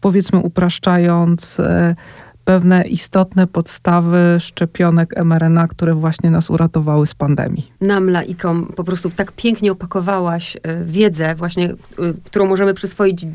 powiedzmy 0.00 0.38
upraszczając, 0.38 1.60
e, 1.60 1.96
pewne 2.44 2.82
istotne 2.82 3.46
podstawy 3.46 4.36
szczepionek 4.40 5.24
mRNA, 5.24 5.68
które 5.68 5.94
właśnie 5.94 6.30
nas 6.30 6.50
uratowały 6.50 7.06
z 7.06 7.14
pandemii. 7.14 7.72
Nam, 7.80 8.10
laikom, 8.10 8.72
po 8.76 8.84
prostu 8.84 9.10
tak 9.10 9.32
pięknie 9.32 9.72
opakowałaś 9.72 10.56
e, 10.62 10.84
wiedzę 10.84 11.34
właśnie, 11.34 11.70
e, 11.70 11.76
którą 12.24 12.46
możemy 12.46 12.74
przyswoić 12.74 13.26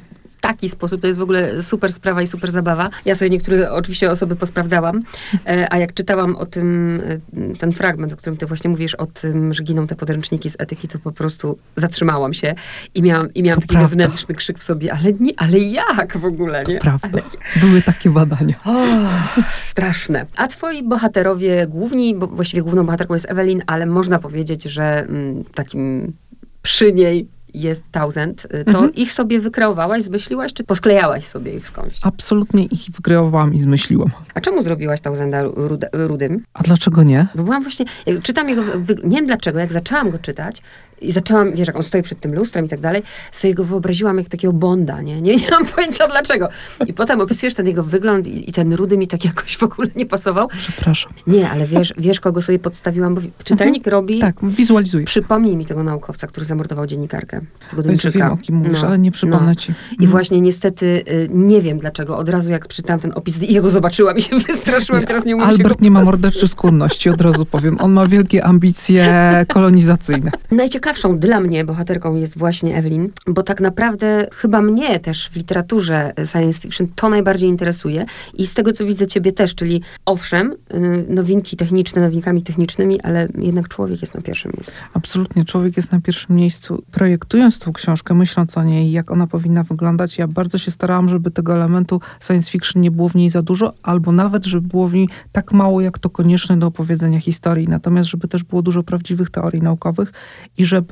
taki 0.44 0.70
sposób. 0.70 1.02
To 1.02 1.08
jest 1.08 1.20
w 1.20 1.24
ogóle 1.24 1.64
super 1.64 1.94
sprawa 1.94 2.22
i 2.22 2.28
super 2.28 2.52
zabawa. 2.52 2.90
Ja 3.06 3.16
sobie 3.16 3.30
niektóre 3.30 3.72
oczywiście 3.72 4.12
osoby 4.12 4.36
posprawdzałam, 4.36 5.04
e, 5.46 5.74
a 5.74 5.78
jak 5.78 5.94
czytałam 5.94 6.36
o 6.36 6.46
tym, 6.46 7.02
e, 7.54 7.56
ten 7.56 7.72
fragment, 7.72 8.14
o 8.14 8.16
którym 8.16 8.38
ty 8.38 8.46
właśnie 8.46 8.70
mówisz, 8.70 8.96
o 8.96 9.06
tym, 9.06 9.54
że 9.54 9.64
giną 9.64 9.88
te 9.88 9.96
podręczniki 9.96 10.50
z 10.50 10.56
etyki, 10.60 10.88
to 10.88 11.00
po 11.00 11.12
prostu 11.12 11.58
zatrzymałam 11.76 12.34
się 12.34 12.56
i 12.96 13.02
miałam, 13.02 13.34
i 13.34 13.44
miałam 13.44 13.62
taki 13.62 13.74
prawda. 13.74 13.88
wewnętrzny 13.88 14.36
krzyk 14.36 14.60
w 14.60 14.64
sobie, 14.64 14.94
ale 14.94 15.14
nie, 15.14 15.32
ale 15.38 15.60
jak 15.60 16.18
w 16.18 16.26
ogóle, 16.26 16.64
nie? 16.64 16.76
To 16.76 16.82
prawda. 16.82 17.10
Ale... 17.12 17.22
Były 17.62 17.82
takie 17.82 18.10
badania. 18.10 18.56
O, 18.66 18.86
straszne. 19.62 20.26
A 20.36 20.48
twoi 20.48 20.84
bohaterowie 20.84 21.68
główni, 21.68 22.16
bo 22.16 22.28
właściwie 22.28 22.62
główną 22.62 22.86
bohaterką 22.86 23.14
jest 23.14 23.32
Ewelin, 23.32 23.62
ale 23.68 23.86
można 23.86 24.20
powiedzieć, 24.20 24.64
że 24.64 24.84
mm, 24.84 25.44
takim 25.44 26.14
przy 26.62 26.94
niej 26.94 27.28
jest 27.54 27.92
Thousand, 27.92 28.46
y, 28.46 28.50
to 28.50 28.72
mhm. 28.72 28.94
ich 28.96 29.12
sobie 29.12 29.40
wykreowałaś, 29.40 30.04
zmyśliłaś, 30.04 30.54
czy 30.54 30.64
posklejałaś 30.64 31.26
sobie 31.26 31.54
ich 31.54 31.68
skądś? 31.68 32.00
Absolutnie 32.02 32.66
ich 32.66 32.82
wykreowałam 32.96 33.54
i 33.54 33.60
zmyśliłam. 33.60 34.10
A 34.34 34.42
czemu 34.42 34.62
zrobiłaś 34.62 35.02
Thousanda 35.02 35.44
rudym? 35.94 36.44
A 36.54 36.64
dlaczego 36.64 37.04
nie? 37.04 37.28
Bo 37.36 37.44
byłam 37.44 37.64
właśnie, 37.64 37.86
czytam 38.24 38.50
jego, 38.50 38.64
nie 39.04 39.18
wiem 39.18 39.26
dlaczego, 39.26 39.60
jak 39.60 39.72
zaczęłam 39.74 40.12
go 40.12 40.20
czytać, 40.20 40.62
I 41.04 41.12
zaczęłam, 41.12 41.54
wiesz, 41.54 41.68
jak 41.68 41.76
on 41.76 41.84
stoi 41.84 42.02
przed 42.02 42.20
tym 42.20 42.36
lustrem 42.36 42.66
i 42.66 42.70
tak 42.70 42.80
dalej, 42.80 43.04
sobie 43.32 43.54
go 43.54 43.64
wyobraziłam 43.64 44.18
jak 44.18 44.30
takiego 44.30 44.54
Bonda, 44.54 45.02
nie? 45.02 45.22
Nie, 45.22 45.36
nie 45.36 45.50
mam 45.52 45.66
pojęcia 45.66 46.08
dlaczego. 46.08 46.50
I 46.88 46.94
potem 46.94 47.22
opisujesz 47.22 47.54
ten 47.54 47.68
jego 47.68 47.84
wygląd 47.84 48.28
i, 48.28 48.50
i 48.50 48.54
ten 48.54 48.74
rudy 48.74 48.98
mi 48.98 49.08
tak 49.08 49.26
jakoś 49.26 49.58
w 49.58 49.64
ogóle 49.64 49.88
nie 49.96 50.06
pasował. 50.06 50.48
Przepraszam. 50.48 51.14
Nie, 51.28 51.50
ale 51.50 51.66
wiesz, 51.66 51.94
wiesz 51.98 52.20
kogo 52.20 52.42
sobie 52.42 52.60
podstawiłam, 52.60 53.16
bo 53.16 53.22
czytelnik 53.44 53.88
robi... 53.88 54.20
Tak, 54.20 54.36
wizualizuję. 54.44 55.06
Przypomnij 55.06 55.56
mi 55.58 55.66
tego 55.66 55.84
naukowca, 55.84 56.28
który 56.28 56.46
zamordował 56.46 56.86
dziennikarkę. 56.86 57.42
Tego 57.70 57.84
Więc 57.84 58.06
wiem, 58.06 58.32
o 58.32 58.38
kim 58.38 58.56
mówisz, 58.56 58.82
No, 58.82 58.88
ale 58.88 59.00
nie 59.00 59.12
przypomnę 59.12 59.48
no. 59.48 59.56
ci. 59.56 59.72
I 59.72 59.94
Mhm. 59.94 60.10
właśnie 60.10 60.42
niestety 60.42 60.86
y, 60.86 61.30
nie 61.34 61.62
wiem 61.62 61.78
dlaczego. 61.78 62.18
Od 62.18 62.30
razu 62.30 62.52
jak 62.52 62.68
przeczytałam 62.68 63.00
ten 63.00 63.12
opis 63.16 63.44
i 63.44 63.54
jego 63.54 63.70
zobaczyłam 63.70 64.18
i 64.18 64.22
się 64.22 64.36
wystraszyłam. 64.48 65.06
Teraz 65.06 65.26
nie 65.26 65.36
umiem 65.36 65.48
Albert 65.50 65.82
nie 65.82 65.92
ma 65.92 66.04
morderczych 66.04 66.50
skłonności, 66.50 67.10
od 67.10 67.22
razu 67.22 67.46
powiem. 67.46 67.78
On 67.82 67.92
ma 67.94 68.08
wielkie 68.08 68.44
ambicje 68.46 69.06
kolonizacyjne. 69.54 70.32
Najciekawszą 70.94 71.20
dla 71.20 71.40
mnie 71.40 71.66
bohaterką 71.66 72.16
jest 72.16 72.38
właśnie 72.38 72.76
Evelyn, 72.78 73.10
bo 73.28 73.44
tak 73.44 73.62
naprawdę 73.62 74.28
chyba 74.36 74.62
mnie 74.62 75.00
też 75.00 75.30
w 75.30 75.36
literaturze 75.36 76.14
science 76.32 76.62
fiction 76.62 76.88
to 76.96 77.10
najbardziej 77.10 77.50
interesuje 77.50 78.06
i 78.34 78.48
z 78.48 78.54
tego 78.54 78.72
co 78.72 78.86
widzę 78.86 79.08
ciebie 79.08 79.32
też, 79.32 79.56
czyli 79.56 79.82
owszem, 80.06 80.54
y, 80.74 81.06
nowinki 81.10 81.58
techniczne 81.58 82.02
nowinkami 82.02 82.44
technicznymi, 82.44 83.02
ale 83.02 83.28
jednak 83.38 83.68
człowiek 83.68 84.02
jest 84.02 84.16
na 84.16 84.22
pierwszym 84.22 84.52
miejscu. 84.58 84.84
Absolutnie, 84.94 85.46
człowiek 85.46 85.78
jest 85.78 85.92
na 85.92 86.02
pierwszym 86.02 86.36
miejscu. 86.36 86.84
Projektując 86.92 87.60
tą 87.60 87.74
książkę, 87.74 88.14
myśląc 88.14 88.58
o 88.58 88.64
niej, 88.64 88.92
jak 88.92 89.12
ona 89.12 89.28
powinna 89.28 89.64
wyglądać, 89.64 90.18
ja 90.18 90.28
bardzo 90.28 90.58
się 90.58 90.72
starałam, 90.72 91.10
żeby 91.10 91.32
tego 91.32 91.54
elementu 91.54 92.02
science 92.28 92.52
fiction 92.52 92.82
nie 92.82 92.92
było 92.92 93.10
w 93.10 93.16
niej 93.16 93.30
za 93.30 93.42
dużo, 93.42 93.74
albo 93.84 94.12
nawet, 94.12 94.46
żeby 94.46 94.68
było 94.68 94.88
w 94.88 94.94
niej 94.94 95.10
tak 95.32 95.52
mało, 95.52 95.82
jak 95.82 96.00
to 96.00 96.10
konieczne 96.10 96.58
do 96.58 96.68
opowiedzenia 96.68 97.20
historii. 97.20 97.68
Natomiast, 97.68 98.10
żeby 98.10 98.28
też 98.28 98.44
było 98.44 98.62
dużo 98.62 98.84
prawdziwych 98.84 99.30
teorii 99.30 99.62
naukowych 99.62 100.12
i 100.58 100.66
żeby 100.66 100.83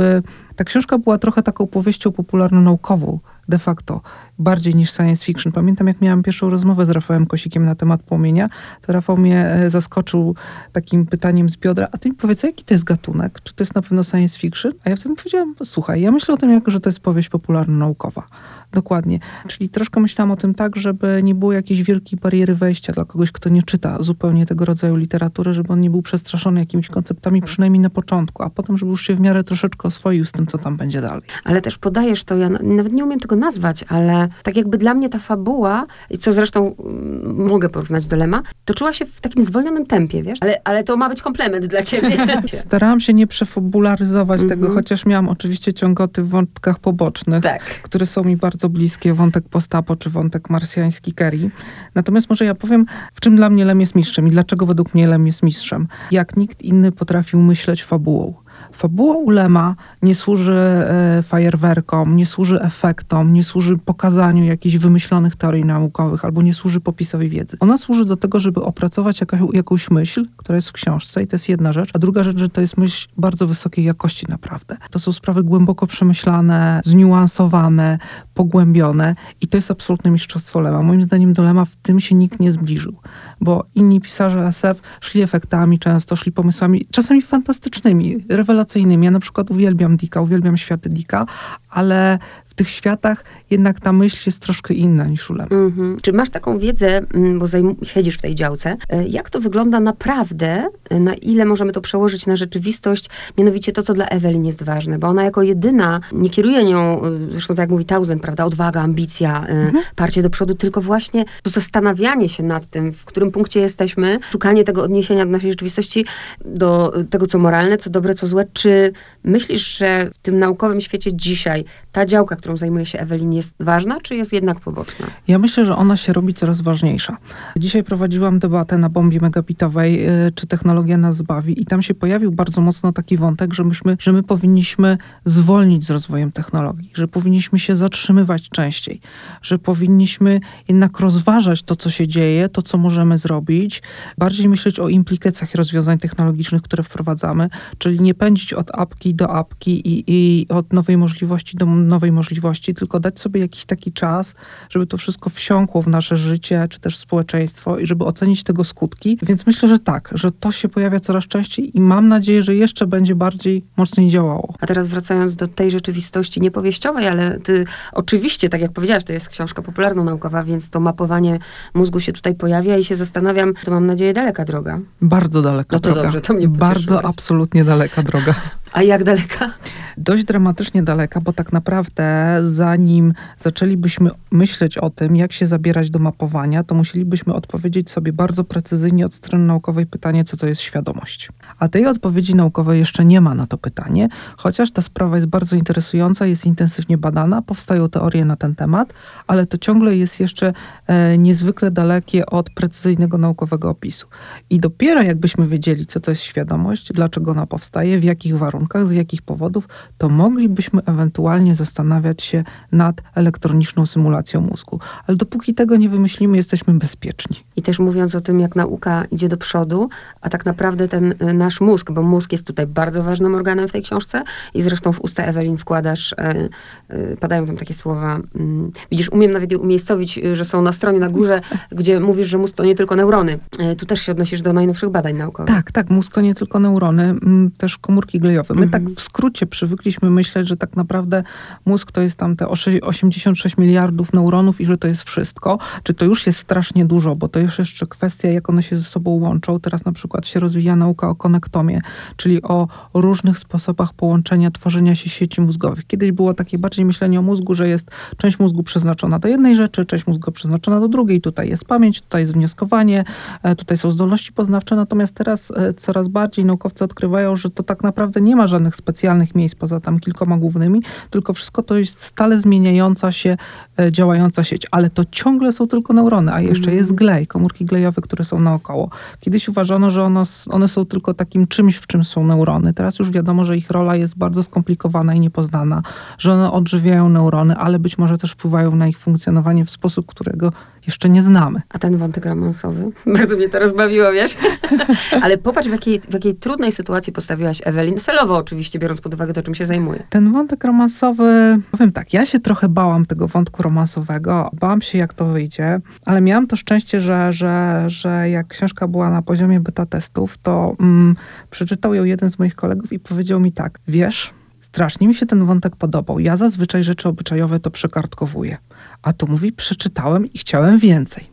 ta 0.56 0.64
książka 0.64 0.98
była 0.98 1.18
trochę 1.18 1.44
taką 1.44 1.68
powieścią 1.68 2.12
popularno-naukową 2.12 3.20
de 3.50 3.60
facto, 3.60 4.02
bardziej 4.42 4.76
niż 4.76 4.92
science 4.92 5.26
fiction. 5.26 5.54
Pamiętam, 5.54 5.88
jak 5.88 6.02
miałam 6.02 6.24
pierwszą 6.24 6.50
rozmowę 6.50 6.86
z 6.86 6.90
Rafałem 6.90 7.26
Kosikiem 7.26 7.66
na 7.66 7.76
temat 7.76 8.04
płomienia, 8.04 8.50
to 8.82 8.94
Rafał 8.94 9.18
mnie 9.18 9.46
e, 9.46 9.70
zaskoczył 9.70 10.36
takim 10.72 11.06
pytaniem 11.06 11.50
z 11.50 11.58
biodra, 11.58 11.88
a 11.92 11.98
ty 11.98 12.10
mi 12.10 12.16
powiedz, 12.16 12.44
jaki 12.44 12.64
to 12.64 12.74
jest 12.74 12.84
gatunek? 12.84 13.40
Czy 13.44 13.54
to 13.54 13.64
jest 13.64 13.76
na 13.76 13.82
pewno 13.82 14.04
science 14.04 14.40
fiction? 14.40 14.72
A 14.86 14.90
ja 14.90 14.96
wtedy 14.96 15.16
powiedziałam, 15.16 15.56
słuchaj, 15.64 16.02
ja 16.02 16.12
myślę 16.12 16.34
o 16.34 16.38
tym, 16.38 16.52
jak, 16.52 16.72
że 16.72 16.80
to 16.80 16.90
jest 16.90 17.00
powieść 17.00 17.30
popularno-naukowa. 17.30 18.28
Dokładnie. 18.72 19.20
Czyli 19.48 19.70
troszkę 19.70 20.00
myślałam 20.00 20.32
o 20.32 20.36
tym 20.36 20.54
tak, 20.54 20.76
żeby 20.76 21.22
nie 21.24 21.36
było 21.36 21.54
jakiejś 21.54 21.84
wielkiej 21.84 22.20
bariery 22.20 22.56
wejścia 22.56 22.94
dla 22.94 23.06
kogoś, 23.06 23.32
kto 23.32 23.50
nie 23.50 23.64
czyta 23.64 24.04
zupełnie 24.04 24.46
tego 24.46 24.66
rodzaju 24.66 24.96
literatury, 24.96 25.54
żeby 25.54 25.74
on 25.74 25.82
nie 25.82 25.90
był 25.90 26.02
przestraszony 26.02 26.60
jakimiś 26.60 26.88
konceptami, 26.88 27.42
przynajmniej 27.42 27.80
na 27.80 27.90
początku, 27.90 28.44
a 28.44 28.50
potem, 28.50 28.78
żeby 28.78 28.92
już 28.92 29.02
się 29.08 29.16
w 29.16 29.20
miarę 29.20 29.44
troszeczkę 29.44 29.88
oswoił 29.88 30.26
z 30.26 30.32
tym, 30.32 30.48
co 30.48 30.58
tam 30.58 30.78
będzie 30.78 31.02
dalej. 31.02 31.24
Ale 31.44 31.62
też 31.62 31.78
podajesz 31.78 32.24
to, 32.24 32.38
ja 32.38 32.50
na- 32.50 32.60
nawet 32.64 32.94
nie 32.94 33.04
umiem 33.04 33.20
tego 33.20 33.36
nazwać, 33.36 33.86
ale 33.88 34.30
tak 34.44 34.58
jakby 34.58 34.78
dla 34.78 34.94
mnie 34.94 35.10
ta 35.10 35.20
fabuła, 35.20 35.86
i 36.10 36.18
co 36.18 36.34
zresztą 36.34 36.76
mm, 36.80 37.46
mogę 37.48 37.70
porównać 37.70 38.08
do 38.08 38.16
Lema, 38.18 38.42
toczyła 38.66 38.94
się 38.94 39.06
w 39.06 39.22
takim 39.22 39.42
zwolnionym 39.44 39.86
tempie, 39.86 40.24
wiesz? 40.24 40.40
Ale, 40.42 40.62
ale 40.64 40.84
to 40.84 40.98
ma 40.98 41.10
być 41.10 41.22
komplement 41.22 41.66
dla 41.66 41.84
ciebie. 41.84 42.18
Starałam 42.54 43.00
się 43.00 43.14
nie 43.14 43.28
przefabularyzować 43.28 44.42
Mhm. 44.42 44.60
tego, 44.62 44.74
chociaż 44.74 45.06
miałam 45.06 45.30
oczywiście 45.30 45.74
ciągoty 45.74 46.24
w 46.24 46.30
wątkach 46.30 46.80
pobocznych, 46.80 47.44
tak. 47.44 47.62
które 47.64 48.06
są 48.06 48.24
mi 48.24 48.38
bardzo 48.38 48.70
bliskie, 48.70 49.14
wątek 49.14 49.44
postapo 49.50 49.96
czy 49.96 50.10
wątek 50.10 50.50
marsjański 50.50 51.14
Kerry. 51.14 51.52
Natomiast 51.96 52.30
może 52.30 52.46
ja 52.46 52.56
powiem, 52.56 52.86
w 53.14 53.22
czym 53.22 53.36
dla 53.36 53.50
mnie 53.50 53.66
Lem 53.66 53.82
jest 53.82 53.96
mistrzem 53.96 54.28
i 54.28 54.30
dlaczego 54.30 54.66
według 54.66 54.94
mnie 54.94 55.08
Lem 55.08 55.28
jest 55.28 55.44
mistrzem. 55.44 55.88
Jak 56.12 56.38
nikt 56.38 56.62
inny 56.62 56.92
potrafił 56.92 57.40
myśleć 57.42 57.84
fabułą. 57.84 58.34
Fabuła 58.72 59.16
u 59.16 59.30
Lema 59.30 59.76
nie 60.02 60.16
służy 60.16 60.54
e, 60.54 61.24
fajerwerkom, 61.24 62.16
nie 62.16 62.26
służy 62.26 62.62
efektom, 62.62 63.34
nie 63.34 63.44
służy 63.44 63.78
pokazaniu 63.78 64.44
jakichś 64.44 64.78
wymyślonych 64.78 65.36
teorii 65.36 65.66
naukowych 65.66 66.26
albo 66.26 66.42
nie 66.42 66.54
służy 66.54 66.80
popisowi 66.82 67.30
wiedzy. 67.30 67.58
Ona 67.60 67.78
służy 67.78 68.06
do 68.06 68.18
tego, 68.18 68.40
żeby 68.40 68.64
opracować 68.64 69.20
jakaś, 69.20 69.42
jakąś 69.54 69.92
myśl, 69.92 70.26
która 70.38 70.56
jest 70.56 70.70
w 70.70 70.72
książce 70.72 71.24
i 71.24 71.28
to 71.28 71.36
jest 71.36 71.50
jedna 71.50 71.74
rzecz, 71.74 71.90
a 71.94 72.00
druga 72.00 72.24
rzecz, 72.24 72.38
że 72.38 72.50
to 72.50 72.62
jest 72.62 72.78
myśl 72.78 73.08
bardzo 73.18 73.48
wysokiej 73.48 73.86
jakości 73.86 74.26
naprawdę. 74.30 74.78
To 74.92 75.00
są 75.00 75.12
sprawy 75.12 75.44
głęboko 75.44 75.88
przemyślane, 75.88 76.82
zniuansowane, 76.86 78.00
pogłębione 78.34 79.16
i 79.42 79.48
to 79.48 79.58
jest 79.58 79.72
absolutne 79.72 80.12
mistrzostwo 80.12 80.60
Lema. 80.60 80.82
Moim 80.82 81.02
zdaniem 81.02 81.34
do 81.34 81.44
Lema 81.44 81.66
w 81.66 81.76
tym 81.76 82.00
się 82.00 82.16
nikt 82.16 82.40
nie 82.40 82.52
zbliżył, 82.52 82.96
bo 83.42 83.66
inni 83.76 84.02
pisarze 84.02 84.48
SF 84.48 84.82
szli 85.02 85.22
efektami 85.22 85.80
często, 85.80 86.16
szli 86.16 86.32
pomysłami, 86.32 86.88
czasami 86.92 87.22
fantastycznymi, 87.22 88.26
rewelacyjnymi. 88.30 89.06
Ja 89.06 89.12
na 89.12 89.20
przykład 89.20 89.52
uwielbiam 89.52 89.98
Dicka, 89.98 90.22
uwielbiam 90.22 90.58
światy 90.58 90.90
Dicka, 90.90 91.26
ale 91.70 92.20
w 92.52 92.54
tych 92.54 92.70
światach 92.70 93.24
jednak 93.50 93.80
ta 93.80 93.94
myśl 93.94 94.18
jest 94.26 94.40
troszkę 94.40 94.74
inna 94.74 95.06
niż 95.06 95.30
u 95.30 95.34
Lema. 95.34 95.56
Mhm. 95.56 95.98
Czy 96.02 96.14
masz 96.14 96.30
taką 96.30 96.60
wiedzę, 96.60 96.88
mm, 96.98 97.40
bo 97.40 97.46
siedzisz 97.84 98.18
w 98.18 98.22
tej 98.22 98.36
działce, 98.36 98.78
e, 98.90 99.08
jak 99.08 99.30
to 99.30 99.40
wygląda 99.40 99.80
naprawdę, 99.80 100.68
e, 100.90 101.00
na 101.00 101.14
ile 101.14 101.46
możemy 101.46 101.72
to 101.72 101.82
przełożyć 101.82 102.28
na 102.28 102.36
rzeczywistość, 102.36 103.10
mianowicie 103.38 103.72
to, 103.72 103.84
co 103.84 103.94
dla 103.94 104.06
Ewelin 104.06 104.46
jest 104.46 104.64
ważne, 104.64 105.00
bo 105.00 105.08
ona 105.08 105.24
jako 105.24 105.42
jedyna 105.42 106.00
nie 106.12 106.30
kieruje 106.30 106.64
nią, 106.64 107.02
e, 107.04 107.10
zresztą 107.32 107.56
tak 107.56 107.64
jak 107.64 107.70
mówi 107.70 107.86
Tausen, 107.86 108.20
prawda, 108.20 108.46
odwaga, 108.46 108.82
ambicja, 108.82 109.46
e, 109.48 109.72
parcie 109.96 110.22
do 110.22 110.30
przodu, 110.30 110.56
tylko 110.56 110.82
właśnie 110.82 111.26
to 111.44 111.50
zastanawianie 111.50 112.30
się 112.30 112.44
nad 112.44 112.66
tym, 112.66 112.92
w 112.92 113.06
którym 113.06 113.32
punkcie 113.32 113.60
jesteśmy, 113.60 114.20
szukanie 114.32 114.64
tego 114.64 114.84
odniesienia 114.84 115.26
do 115.26 115.32
naszej 115.32 115.50
rzeczywistości, 115.50 116.06
do 116.46 116.94
tego, 117.10 117.28
co 117.28 117.40
moralne, 117.40 117.78
co 117.78 117.90
dobre, 117.90 118.14
co 118.14 118.28
złe. 118.28 118.46
Czy 118.54 118.92
myślisz, 119.24 119.78
że 119.78 120.10
w 120.14 120.18
tym 120.18 120.40
naukowym 120.40 120.82
świecie 120.82 121.14
dzisiaj 121.14 121.66
ta 121.92 122.06
działka, 122.06 122.36
którą 122.42 122.58
zajmuje 122.58 122.86
się 122.86 123.00
Ewelin, 123.00 123.34
jest 123.34 123.54
ważna, 123.60 124.02
czy 124.02 124.16
jest 124.16 124.34
jednak 124.34 124.60
poboczna? 124.60 125.08
Ja 125.28 125.40
myślę, 125.40 125.66
że 125.66 125.76
ona 125.76 125.98
się 125.98 126.14
robi 126.14 126.34
coraz 126.34 126.62
ważniejsza. 126.62 127.18
Dzisiaj 127.58 127.84
prowadziłam 127.84 128.40
debatę 128.40 128.78
na 128.78 128.90
bombie 128.90 129.20
megabitowej, 129.20 130.10
y, 130.10 130.32
czy 130.36 130.48
technologia 130.48 130.98
nas 130.98 131.18
zbawi 131.18 131.62
i 131.62 131.66
tam 131.66 131.82
się 131.82 131.94
pojawił 131.94 132.32
bardzo 132.32 132.62
mocno 132.62 132.94
taki 132.94 133.18
wątek, 133.18 133.54
że 133.54 133.64
myśmy, 133.64 133.98
że 134.00 134.12
my 134.12 134.24
powinniśmy 134.24 134.98
zwolnić 135.26 135.86
z 135.86 135.90
rozwojem 135.90 136.32
technologii, 136.32 136.92
że 136.94 137.08
powinniśmy 137.08 137.60
się 137.60 137.76
zatrzymywać 137.76 138.50
częściej, 138.50 139.02
że 139.42 139.60
powinniśmy 139.60 140.40
jednak 140.68 141.00
rozważać 141.00 141.64
to, 141.64 141.76
co 141.76 141.90
się 141.90 142.08
dzieje, 142.08 142.50
to, 142.50 142.62
co 142.62 142.78
możemy 142.78 143.18
zrobić, 143.18 143.82
bardziej 144.18 144.50
myśleć 144.50 144.80
o 144.80 144.90
implikacjach 144.90 145.56
rozwiązań 145.56 145.98
technologicznych, 145.98 146.62
które 146.62 146.84
wprowadzamy, 146.84 147.50
czyli 147.78 148.02
nie 148.02 148.14
pędzić 148.14 148.54
od 148.54 148.72
apki 148.74 149.16
do 149.16 149.30
apki 149.36 149.88
i, 149.90 150.04
i 150.08 150.48
od 150.50 150.74
nowej 150.74 150.98
możliwości 150.98 151.58
do 151.58 151.66
nowej 151.66 152.12
możliwości, 152.12 152.31
tylko 152.76 153.00
dać 153.00 153.20
sobie 153.20 153.40
jakiś 153.40 153.66
taki 153.66 153.92
czas, 153.92 154.36
żeby 154.70 154.88
to 154.88 154.98
wszystko 154.98 155.30
wsiąkło 155.30 155.82
w 155.82 155.88
nasze 155.88 156.18
życie, 156.18 156.68
czy 156.70 156.80
też 156.80 156.98
społeczeństwo 156.98 157.78
i 157.78 157.86
żeby 157.86 158.06
ocenić 158.06 158.44
tego 158.44 158.64
skutki. 158.64 159.18
Więc 159.24 159.46
myślę, 159.46 159.70
że 159.70 159.80
tak, 159.80 160.10
że 160.14 160.32
to 160.32 160.52
się 160.52 160.70
pojawia 160.70 161.00
coraz 161.00 161.28
częściej 161.28 161.78
i 161.78 161.82
mam 161.82 162.08
nadzieję, 162.08 162.44
że 162.44 162.56
jeszcze 162.56 162.88
będzie 162.88 163.16
bardziej 163.16 163.66
mocniej 163.78 164.10
działało. 164.10 164.54
A 164.60 164.68
teraz 164.68 164.88
wracając 164.88 165.36
do 165.36 165.48
tej 165.48 165.72
rzeczywistości 165.72 166.42
niepowieściowej, 166.42 167.08
ale 167.08 167.40
ty 167.40 167.66
oczywiście, 167.94 168.50
tak 168.50 168.62
jak 168.62 168.72
powiedziałaś, 168.72 169.04
to 169.04 169.14
jest 169.14 169.30
książka 169.30 169.62
popularno-naukowa, 169.62 170.44
więc 170.44 170.70
to 170.70 170.80
mapowanie 170.80 171.40
mózgu 171.74 172.00
się 172.00 172.14
tutaj 172.14 172.36
pojawia 172.36 172.78
i 172.78 172.84
się 172.84 172.96
zastanawiam, 172.96 173.54
to 173.66 173.72
mam 173.72 173.86
nadzieję 173.86 174.14
daleka 174.14 174.46
droga. 174.46 174.80
Bardzo 175.02 175.42
daleka 175.42 175.76
No 175.76 175.80
to 175.80 175.90
droga. 175.90 176.04
dobrze, 176.04 176.22
to 176.22 176.34
mnie 176.34 176.48
Bardzo, 176.48 177.06
absolutnie 177.06 177.64
daleka 177.64 178.04
droga. 178.04 178.36
A 178.74 178.84
jak 178.84 179.04
daleka? 179.04 179.54
dość 179.98 180.24
dramatycznie 180.24 180.84
daleka, 180.84 181.22
bo 181.22 181.34
tak 181.34 181.54
naprawdę 181.54 182.38
zanim 182.44 183.14
zaczęlibyśmy 183.38 184.10
myśleć 184.32 184.78
o 184.78 184.90
tym, 184.90 185.16
jak 185.16 185.34
się 185.34 185.46
zabierać 185.46 185.90
do 185.90 186.00
mapowania, 186.00 186.64
to 186.64 186.76
musielibyśmy 186.76 187.34
odpowiedzieć 187.34 187.90
sobie 187.90 188.14
bardzo 188.14 188.44
precyzyjnie 188.44 189.06
od 189.06 189.14
strony 189.14 189.46
naukowej 189.46 189.86
pytanie, 189.86 190.24
co 190.24 190.38
to 190.38 190.48
jest 190.48 190.62
świadomość. 190.62 191.30
A 191.60 191.68
tej 191.68 191.86
odpowiedzi 191.86 192.36
naukowej 192.36 192.80
jeszcze 192.80 193.06
nie 193.06 193.22
ma 193.22 193.36
na 193.36 193.48
to 193.48 193.58
pytanie, 193.58 194.10
chociaż 194.38 194.72
ta 194.72 194.82
sprawa 194.82 195.16
jest 195.16 195.28
bardzo 195.28 195.56
interesująca, 195.56 196.26
jest 196.26 196.46
intensywnie 196.46 196.98
badana, 196.98 197.42
powstają 197.42 197.90
teorie 197.90 198.26
na 198.26 198.36
ten 198.36 198.56
temat, 198.56 198.94
ale 199.28 199.46
to 199.46 199.58
ciągle 199.58 199.96
jest 199.96 200.20
jeszcze 200.20 200.54
e, 200.88 201.18
niezwykle 201.18 201.72
dalekie 201.72 202.26
od 202.26 202.50
precyzyjnego 202.50 203.18
naukowego 203.18 203.70
opisu. 203.70 204.08
I 204.50 204.60
dopiero 204.60 205.04
jakbyśmy 205.04 205.48
wiedzieli, 205.48 205.86
co 205.86 206.00
to 206.00 206.12
jest 206.12 206.22
świadomość, 206.22 206.94
dlaczego 206.94 207.32
ona 207.32 207.48
powstaje, 207.48 208.00
w 208.00 208.04
jakich 208.04 208.38
warunkach, 208.38 208.61
z 208.84 208.92
jakich 208.92 209.22
powodów, 209.22 209.68
to 209.98 210.10
moglibyśmy 210.10 210.82
ewentualnie 210.86 211.56
zastanawiać 211.56 212.24
się 212.24 212.44
nad 212.72 213.02
elektroniczną 213.16 213.86
symulacją 213.86 214.42
mózgu. 214.42 214.80
Ale 215.08 215.18
dopóki 215.18 215.54
tego 215.54 215.78
nie 215.78 215.90
wymyślimy, 215.90 216.38
jesteśmy 216.38 216.74
bezpieczni. 216.74 217.38
I 217.56 217.62
też 217.62 217.80
mówiąc 217.80 218.16
o 218.16 218.22
tym, 218.22 218.40
jak 218.40 218.56
nauka 218.56 219.06
idzie 219.06 219.30
do 219.30 219.38
przodu, 219.38 219.90
a 220.22 220.30
tak 220.30 220.46
naprawdę 220.46 220.88
ten 220.88 221.12
y, 221.12 221.34
nasz 221.34 221.62
mózg, 221.62 221.92
bo 221.92 222.02
mózg 222.02 222.32
jest 222.32 222.44
tutaj 222.44 222.68
bardzo 222.68 223.04
ważnym 223.04 223.36
organem 223.36 223.68
w 223.68 223.72
tej 223.72 223.84
książce 223.84 224.24
i 224.54 224.62
zresztą 224.62 224.92
w 224.92 225.00
usta 225.00 225.24
Ewelin 225.24 225.58
wkładasz, 225.58 226.12
y, 226.12 226.96
y, 226.96 227.18
padają 227.20 227.46
tam 227.46 227.58
takie 227.58 227.74
słowa, 227.74 228.20
mm, 228.36 228.72
widzisz, 228.92 229.10
umiem 229.12 229.32
nawet 229.32 229.52
je 229.52 229.58
umiejscowić, 229.58 230.20
że 230.34 230.46
są 230.46 230.62
na 230.62 230.72
stronie 230.72 231.00
na 231.00 231.10
górze, 231.10 231.42
gdzie 231.72 232.00
mówisz, 232.00 232.28
że 232.28 232.38
mózg 232.38 232.56
to 232.56 232.66
nie 232.66 232.76
tylko 232.76 232.96
neurony. 232.96 233.40
Tu 233.78 233.86
też 233.86 234.02
się 234.02 234.12
odnosisz 234.12 234.42
do 234.42 234.54
najnowszych 234.54 234.90
badań 234.90 235.16
naukowych. 235.16 235.56
Tak, 235.56 235.72
tak, 235.72 235.90
mózg 235.90 236.14
to 236.14 236.22
nie 236.22 236.36
tylko 236.36 236.60
neurony, 236.60 237.04
mm, 237.04 237.52
też 237.58 237.78
komórki 237.78 238.20
glejowe 238.20 238.51
My 238.56 238.68
tak 238.68 238.90
w 238.90 239.02
skrócie 239.02 239.46
przywykliśmy 239.46 240.10
myśleć, 240.10 240.48
że 240.48 240.58
tak 240.58 240.76
naprawdę 240.76 241.24
mózg 241.66 241.92
to 241.92 242.02
jest 242.02 242.16
tam 242.16 242.36
te 242.36 242.48
86 242.48 243.58
miliardów 243.58 244.14
neuronów 244.14 244.62
i 244.62 244.66
że 244.66 244.78
to 244.78 244.88
jest 244.88 245.04
wszystko. 245.04 245.58
Czy 245.84 245.94
to 245.94 246.06
już 246.06 246.28
jest 246.28 246.40
strasznie 246.40 246.86
dużo, 246.86 247.16
bo 247.16 247.28
to 247.28 247.40
jest 247.40 247.60
jeszcze 247.60 247.88
kwestia, 247.88 248.28
jak 248.28 248.50
one 248.50 248.64
się 248.64 248.80
ze 248.80 248.86
sobą 248.86 249.12
łączą. 249.12 249.60
Teraz 249.60 249.86
na 249.86 249.92
przykład 249.92 250.28
się 250.28 250.40
rozwija 250.40 250.76
nauka 250.76 251.10
o 251.10 251.16
konektomie, 251.16 251.82
czyli 252.16 252.42
o 252.42 252.68
różnych 252.94 253.38
sposobach 253.38 253.94
połączenia, 253.94 254.52
tworzenia 254.52 254.96
się 254.96 255.10
sieci 255.10 255.42
mózgowych. 255.42 255.88
Kiedyś 255.88 256.12
było 256.12 256.34
takie 256.34 256.58
bardziej 256.58 256.86
myślenie 256.86 257.20
o 257.20 257.22
mózgu, 257.22 257.54
że 257.54 257.68
jest 257.68 257.92
część 258.18 258.40
mózgu 258.40 258.64
przeznaczona 258.64 259.20
do 259.20 259.28
jednej 259.28 259.56
rzeczy, 259.56 259.86
część 259.86 260.08
mózgu 260.08 260.32
przeznaczona 260.32 260.80
do 260.80 260.88
drugiej. 260.88 261.22
Tutaj 261.22 261.50
jest 261.50 261.66
pamięć, 261.66 262.02
tutaj 262.02 262.22
jest 262.22 262.34
wnioskowanie, 262.34 263.04
e, 263.44 263.56
tutaj 263.56 263.78
są 263.78 263.92
zdolności 263.92 264.34
poznawcze. 264.34 264.76
Natomiast 264.76 265.16
teraz 265.16 265.52
e, 265.52 265.74
coraz 265.74 266.08
bardziej 266.08 266.46
naukowcy 266.46 266.84
odkrywają, 266.84 267.36
że 267.36 267.50
to 267.50 267.64
tak 267.64 267.84
naprawdę 267.84 268.22
nie 268.22 268.36
ma 268.36 268.41
żadnych 268.48 268.76
specjalnych 268.76 269.36
miejsc 269.36 269.56
poza 269.56 269.80
tam 269.80 270.00
kilkoma 270.00 270.38
głównymi, 270.38 270.82
tylko 271.10 271.34
wszystko 271.34 271.64
to 271.64 271.78
jest 271.78 272.02
stale 272.04 272.38
zmieniająca 272.38 273.12
się, 273.12 273.38
e, 273.80 273.92
działająca 273.92 274.44
sieć. 274.44 274.68
Ale 274.72 274.90
to 274.90 275.04
ciągle 275.12 275.52
są 275.52 275.68
tylko 275.68 275.94
neurony, 275.94 276.34
a 276.34 276.42
jeszcze 276.42 276.68
mm. 276.68 276.78
jest 276.78 276.96
glej, 276.96 277.28
komórki 277.28 277.66
glejowe, 277.66 278.02
które 278.02 278.24
są 278.24 278.40
naokoło. 278.40 278.90
Kiedyś 279.20 279.50
uważano, 279.50 279.90
że 279.90 280.04
one, 280.04 280.24
one 280.50 280.68
są 280.68 280.86
tylko 280.86 281.14
takim 281.14 281.48
czymś, 281.48 281.76
w 281.76 281.88
czym 281.88 282.04
są 282.04 282.24
neurony. 282.24 282.74
Teraz 282.74 283.00
już 283.00 283.12
wiadomo, 283.12 283.44
że 283.44 283.58
ich 283.58 283.70
rola 283.70 283.96
jest 283.96 284.18
bardzo 284.18 284.44
skomplikowana 284.44 285.16
i 285.16 285.20
niepoznana, 285.20 285.82
że 286.18 286.34
one 286.34 286.52
odżywiają 286.52 287.10
neurony, 287.10 287.56
ale 287.56 287.80
być 287.80 287.98
może 287.98 288.18
też 288.18 288.32
wpływają 288.32 288.76
na 288.76 288.88
ich 288.88 289.00
funkcjonowanie 289.00 289.66
w 289.66 289.72
sposób, 289.72 290.06
którego 290.06 290.52
jeszcze 290.88 291.10
nie 291.10 291.22
znamy. 291.22 291.62
A 291.70 291.80
ten 291.80 291.98
wątek 291.98 292.26
romansowy? 292.26 292.92
Bardzo 293.18 293.38
mnie 293.38 293.50
to 293.50 293.60
rozbawiło, 293.60 294.12
wiesz? 294.12 294.32
Ale 295.24 295.38
popatrz, 295.38 295.68
w 295.68 295.72
jakiej, 295.72 296.00
w 296.00 296.14
jakiej 296.14 296.36
trudnej 296.36 296.72
sytuacji 296.72 297.14
postawiłaś 297.14 297.62
Ewelin. 297.64 297.98
Celowo 297.98 298.31
oczywiście, 298.38 298.80
biorąc 298.80 299.02
pod 299.02 299.14
uwagę 299.14 299.34
to, 299.34 299.42
czym 299.42 299.56
się 299.56 299.66
zajmuje. 299.66 300.04
Ten 300.10 300.32
wątek 300.32 300.64
romansowy, 300.64 301.60
powiem 301.72 301.92
tak, 301.92 302.14
ja 302.14 302.26
się 302.26 302.40
trochę 302.40 302.70
bałam 302.70 303.06
tego 303.06 303.28
wątku 303.28 303.64
romansowego. 303.64 304.50
Bałam 304.54 304.82
się, 304.82 304.98
jak 304.98 305.14
to 305.14 305.26
wyjdzie, 305.26 305.82
ale 306.06 306.22
miałam 306.22 306.48
to 306.48 306.56
szczęście, 306.56 307.02
że, 307.02 307.34
że, 307.34 307.84
że 307.88 308.30
jak 308.30 308.48
książka 308.48 308.88
była 308.88 309.10
na 309.10 309.22
poziomie 309.22 309.60
beta 309.60 309.86
testów, 309.86 310.38
to 310.38 310.76
mm, 310.80 311.16
przeczytał 311.50 311.94
ją 311.94 312.04
jeden 312.04 312.30
z 312.30 312.40
moich 312.40 312.56
kolegów 312.56 312.94
i 312.94 313.00
powiedział 313.00 313.40
mi 313.40 313.52
tak, 313.52 313.80
wiesz, 313.88 314.34
strasznie 314.62 315.08
mi 315.08 315.16
się 315.16 315.26
ten 315.26 315.46
wątek 315.46 315.76
podobał. 315.76 316.20
Ja 316.20 316.38
zazwyczaj 316.38 316.84
rzeczy 316.84 317.10
obyczajowe 317.10 317.60
to 317.60 317.72
przekartkowuję. 317.72 318.58
A 319.02 319.14
tu 319.14 319.28
mówi, 319.28 319.52
przeczytałem 319.52 320.26
i 320.26 320.38
chciałem 320.38 320.80
więcej. 320.80 321.30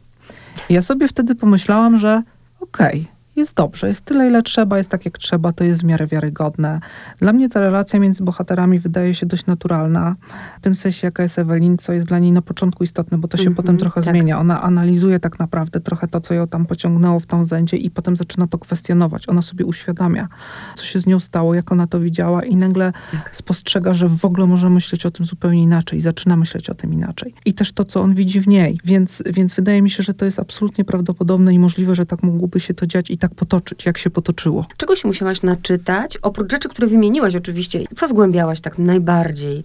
I 0.69 0.75
ja 0.75 0.83
sobie 0.83 1.09
wtedy 1.09 1.35
pomyślałam, 1.35 1.99
że 1.99 2.23
okej, 2.61 3.01
okay, 3.01 3.18
jest 3.39 3.57
dobrze, 3.57 3.89
jest 3.89 4.05
tyle, 4.05 4.29
ile 4.29 4.43
trzeba, 4.43 4.79
jest 4.79 4.91
tak, 4.91 5.05
jak 5.05 5.19
trzeba, 5.19 5.53
to 5.53 5.65
jest 5.65 5.81
w 5.81 5.85
miarę 5.85 6.07
wiarygodne. 6.07 6.81
Dla 7.19 7.33
mnie 7.33 7.49
ta 7.49 7.61
relacja 7.61 8.01
między 8.01 8.25
bohaterami 8.25 8.79
wydaje 8.79 9.15
się 9.15 9.27
dość 9.27 9.47
naturalna. 9.47 10.17
W 10.59 10.61
tym 10.61 10.75
sensie, 10.75 11.07
jaka 11.07 11.23
jest 11.23 11.39
Ewelin, 11.39 11.79
co 11.79 11.93
jest 11.93 12.07
dla 12.07 12.19
niej 12.19 12.33
na 12.33 12.43
początku 12.43 12.85
istotne, 12.85 13.19
bo 13.19 13.29
to 13.29 13.37
się 13.37 13.43
mm 13.43 13.53
-hmm, 13.53 13.57
potem 13.57 13.79
trochę 13.79 14.03
tak. 14.03 14.15
zmienia. 14.15 14.39
Ona 14.39 14.63
analizuje 14.63 15.21
tak 15.21 15.39
naprawdę 15.39 15.81
trochę 15.81 16.09
to, 16.09 16.21
co 16.21 16.35
ją 16.35 16.49
tam 16.49 16.67
pociągnęło 16.67 17.21
w 17.21 17.27
tą 17.27 17.45
zędzie 17.45 17.77
i 17.77 17.91
potem 17.91 18.17
zaczyna 18.17 18.47
to 18.47 18.59
kwestionować. 18.59 19.29
Ona 19.29 19.43
sobie 19.43 19.65
uświadamia, 19.65 20.29
co 20.77 20.85
się 20.85 21.01
z 21.01 21.07
nią 21.07 21.21
stało, 21.21 21.55
jak 21.55 21.73
ona 21.73 21.87
to 21.87 22.01
widziała 22.01 22.45
i 22.45 22.57
nagle 22.57 22.93
tak. 23.13 23.37
spostrzega, 23.37 23.95
że 23.95 24.09
w 24.09 24.25
ogóle 24.25 24.47
może 24.47 24.71
myśleć 24.71 25.07
o 25.07 25.11
tym 25.11 25.27
zupełnie 25.27 25.63
inaczej 25.63 25.99
i 25.99 26.03
zaczyna 26.03 26.37
myśleć 26.37 26.71
o 26.71 26.75
tym 26.75 26.93
inaczej. 26.93 27.35
I 27.45 27.55
też 27.55 27.73
to, 27.73 27.85
co 27.85 28.01
on 28.01 28.15
widzi 28.15 28.41
w 28.41 28.49
niej. 28.49 28.81
Więc, 28.85 29.23
więc 29.27 29.55
wydaje 29.55 29.83
mi 29.83 29.91
się, 29.91 30.03
że 30.03 30.15
to 30.15 30.25
jest 30.25 30.39
absolutnie 30.39 30.85
prawdopodobne 30.85 31.55
i 31.55 31.59
możliwe, 31.59 31.95
że 31.95 32.07
tak 32.07 32.23
mogłoby 32.23 32.61
się 32.61 32.75
to 32.75 32.87
dziać 32.87 33.11
i 33.11 33.19
tak 33.19 33.28
tak 33.29 33.39
potoczyć, 33.39 33.87
jak 33.87 33.99
się 33.99 34.11
potoczyło. 34.11 34.67
Czego 34.77 34.97
się 34.97 35.09
musiałaś 35.09 35.43
naczytać? 35.43 36.17
Oprócz 36.23 36.53
rzeczy, 36.53 36.69
które 36.69 36.89
wymieniłaś 36.89 37.37
oczywiście. 37.37 37.85
Co 37.97 38.09
zgłębiałaś 38.09 38.61
tak 38.61 38.79
najbardziej, 38.79 39.63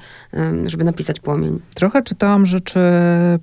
żeby 0.65 0.83
napisać 0.83 1.19
Płomień? 1.19 1.59
Trochę 1.73 2.01
czytałam 2.03 2.45
rzeczy 2.45 2.79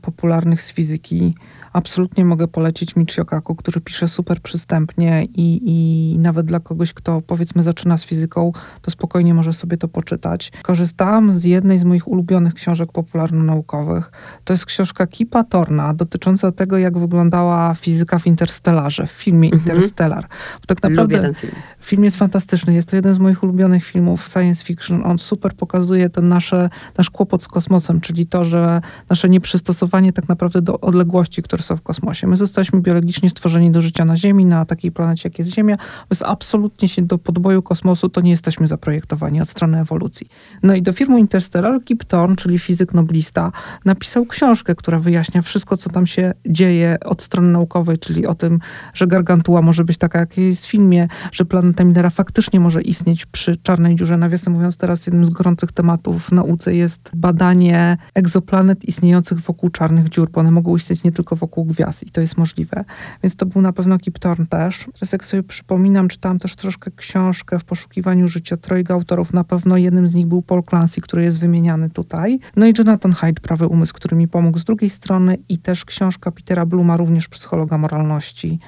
popularnych 0.02 0.62
z 0.62 0.72
fizyki, 0.72 1.34
absolutnie 1.72 2.24
mogę 2.24 2.48
polecić 2.48 2.96
Michio 2.96 3.24
Kaku, 3.24 3.54
który 3.54 3.80
pisze 3.80 4.08
super 4.08 4.40
przystępnie 4.40 5.24
i, 5.24 5.60
i 5.64 6.18
nawet 6.18 6.46
dla 6.46 6.60
kogoś, 6.60 6.92
kto 6.92 7.20
powiedzmy 7.20 7.62
zaczyna 7.62 7.96
z 7.96 8.04
fizyką, 8.04 8.52
to 8.82 8.90
spokojnie 8.90 9.34
może 9.34 9.52
sobie 9.52 9.76
to 9.76 9.88
poczytać. 9.88 10.52
Korzystałam 10.62 11.32
z 11.32 11.44
jednej 11.44 11.78
z 11.78 11.84
moich 11.84 12.08
ulubionych 12.08 12.54
książek 12.54 12.92
popularno-naukowych. 12.92 14.12
To 14.44 14.52
jest 14.52 14.66
książka 14.66 15.06
Kipa 15.06 15.44
Torna 15.44 15.94
dotycząca 15.94 16.52
tego, 16.52 16.78
jak 16.78 16.98
wyglądała 16.98 17.74
fizyka 17.74 18.18
w 18.18 18.26
Interstellarze, 18.26 19.06
w 19.06 19.10
filmie 19.10 19.48
mhm. 19.48 19.62
Interstellar. 19.62 20.28
Bo 20.60 20.66
tak 20.66 20.82
naprawdę 20.82 21.02
Lubię 21.02 21.20
ten 21.20 21.34
film. 21.34 21.52
Film 21.84 22.04
jest 22.04 22.16
fantastyczny. 22.16 22.74
Jest 22.74 22.88
to 22.88 22.96
jeden 22.96 23.14
z 23.14 23.18
moich 23.18 23.42
ulubionych 23.42 23.84
filmów 23.84 24.28
science 24.28 24.64
fiction. 24.64 25.02
On 25.06 25.18
super 25.18 25.54
pokazuje 25.54 26.10
ten 26.10 26.28
nasze, 26.28 26.70
nasz 26.98 27.10
kłopot 27.10 27.42
z 27.42 27.48
kosmosem, 27.48 28.00
czyli 28.00 28.26
to, 28.26 28.44
że 28.44 28.80
nasze 29.10 29.28
nieprzystosowanie 29.28 30.12
tak 30.12 30.28
naprawdę 30.28 30.62
do 30.62 30.80
odległości, 30.80 31.42
które 31.42 31.62
są 31.62 31.76
w 31.76 31.82
kosmosie. 31.82 32.26
My 32.26 32.36
zostaliśmy 32.36 32.80
biologicznie 32.80 33.30
stworzeni 33.30 33.70
do 33.70 33.82
życia 33.82 34.04
na 34.04 34.16
Ziemi, 34.16 34.46
na 34.46 34.64
takiej 34.64 34.92
planecie, 34.92 35.28
jak 35.28 35.38
jest 35.38 35.54
Ziemia, 35.54 35.76
więc 36.10 36.22
absolutnie 36.22 36.88
się 36.88 37.02
do 37.02 37.18
podboju 37.18 37.62
kosmosu 37.62 38.08
to 38.08 38.20
nie 38.20 38.30
jesteśmy 38.30 38.66
zaprojektowani 38.66 39.40
od 39.40 39.48
strony 39.48 39.80
ewolucji. 39.80 40.28
No 40.62 40.74
i 40.74 40.82
do 40.82 40.92
firmy 40.92 41.20
Interstellar 41.20 41.84
Kip 41.84 42.04
Thorne, 42.04 42.36
czyli 42.36 42.58
fizyk 42.58 42.94
noblista, 42.94 43.52
napisał 43.84 44.26
książkę, 44.26 44.74
która 44.74 44.98
wyjaśnia 44.98 45.42
wszystko, 45.42 45.76
co 45.76 45.90
tam 45.90 46.06
się 46.06 46.32
dzieje 46.46 46.96
od 47.04 47.22
strony 47.22 47.52
naukowej, 47.52 47.98
czyli 47.98 48.26
o 48.26 48.34
tym, 48.34 48.58
że 48.94 49.06
gargantua 49.06 49.62
może 49.62 49.84
być 49.84 49.98
taka, 49.98 50.18
jak 50.18 50.36
jest 50.36 50.66
w 50.66 50.70
filmie, 50.70 51.08
że 51.32 51.44
planeta 51.70 51.84
Millera 51.84 52.10
faktycznie 52.10 52.60
może 52.60 52.82
istnieć 52.82 53.26
przy 53.26 53.56
czarnej 53.56 53.96
dziurze. 53.96 54.16
Nawiasem 54.16 54.52
mówiąc, 54.52 54.76
teraz 54.76 55.06
jednym 55.06 55.26
z 55.26 55.30
gorących 55.30 55.72
tematów 55.72 56.28
w 56.28 56.32
nauce 56.32 56.74
jest 56.74 57.10
badanie 57.14 57.96
egzoplanet 58.14 58.84
istniejących 58.84 59.40
wokół 59.40 59.70
czarnych 59.70 60.08
dziur, 60.08 60.30
bo 60.30 60.40
one 60.40 60.50
mogą 60.50 60.76
istnieć 60.76 61.04
nie 61.04 61.12
tylko 61.12 61.36
wokół 61.36 61.64
gwiazd 61.64 62.02
i 62.02 62.10
to 62.10 62.20
jest 62.20 62.38
możliwe. 62.38 62.84
Więc 63.22 63.36
to 63.36 63.46
był 63.46 63.62
na 63.62 63.72
pewno 63.72 63.98
Kip 63.98 64.18
Thorne 64.18 64.46
też. 64.46 64.86
Teraz 64.92 65.12
jak 65.12 65.24
sobie 65.24 65.42
przypominam, 65.42 66.08
czytałam 66.08 66.38
też 66.38 66.56
troszkę 66.56 66.90
książkę 66.90 67.58
w 67.58 67.64
poszukiwaniu 67.64 68.28
życia 68.28 68.56
trojga 68.56 68.94
autorów. 68.94 69.32
Na 69.32 69.44
pewno 69.44 69.76
jednym 69.76 70.06
z 70.06 70.14
nich 70.14 70.26
był 70.26 70.42
Paul 70.42 70.62
Clancy, 70.70 71.00
który 71.00 71.22
jest 71.22 71.38
wymieniany 71.38 71.90
tutaj. 71.90 72.38
No 72.56 72.66
i 72.66 72.72
Jonathan 72.78 73.12
Haidt, 73.12 73.40
Prawy 73.40 73.66
Umysł, 73.66 73.94
który 73.94 74.16
mi 74.16 74.28
pomógł 74.28 74.58
z 74.58 74.64
drugiej 74.64 74.90
strony 74.90 75.38
i 75.48 75.58
też 75.58 75.84
książka 75.84 76.30
Petera 76.30 76.66
Bluma, 76.66 76.96
również 76.96 77.28
psychologa 77.28 77.78
moralności 77.78 78.58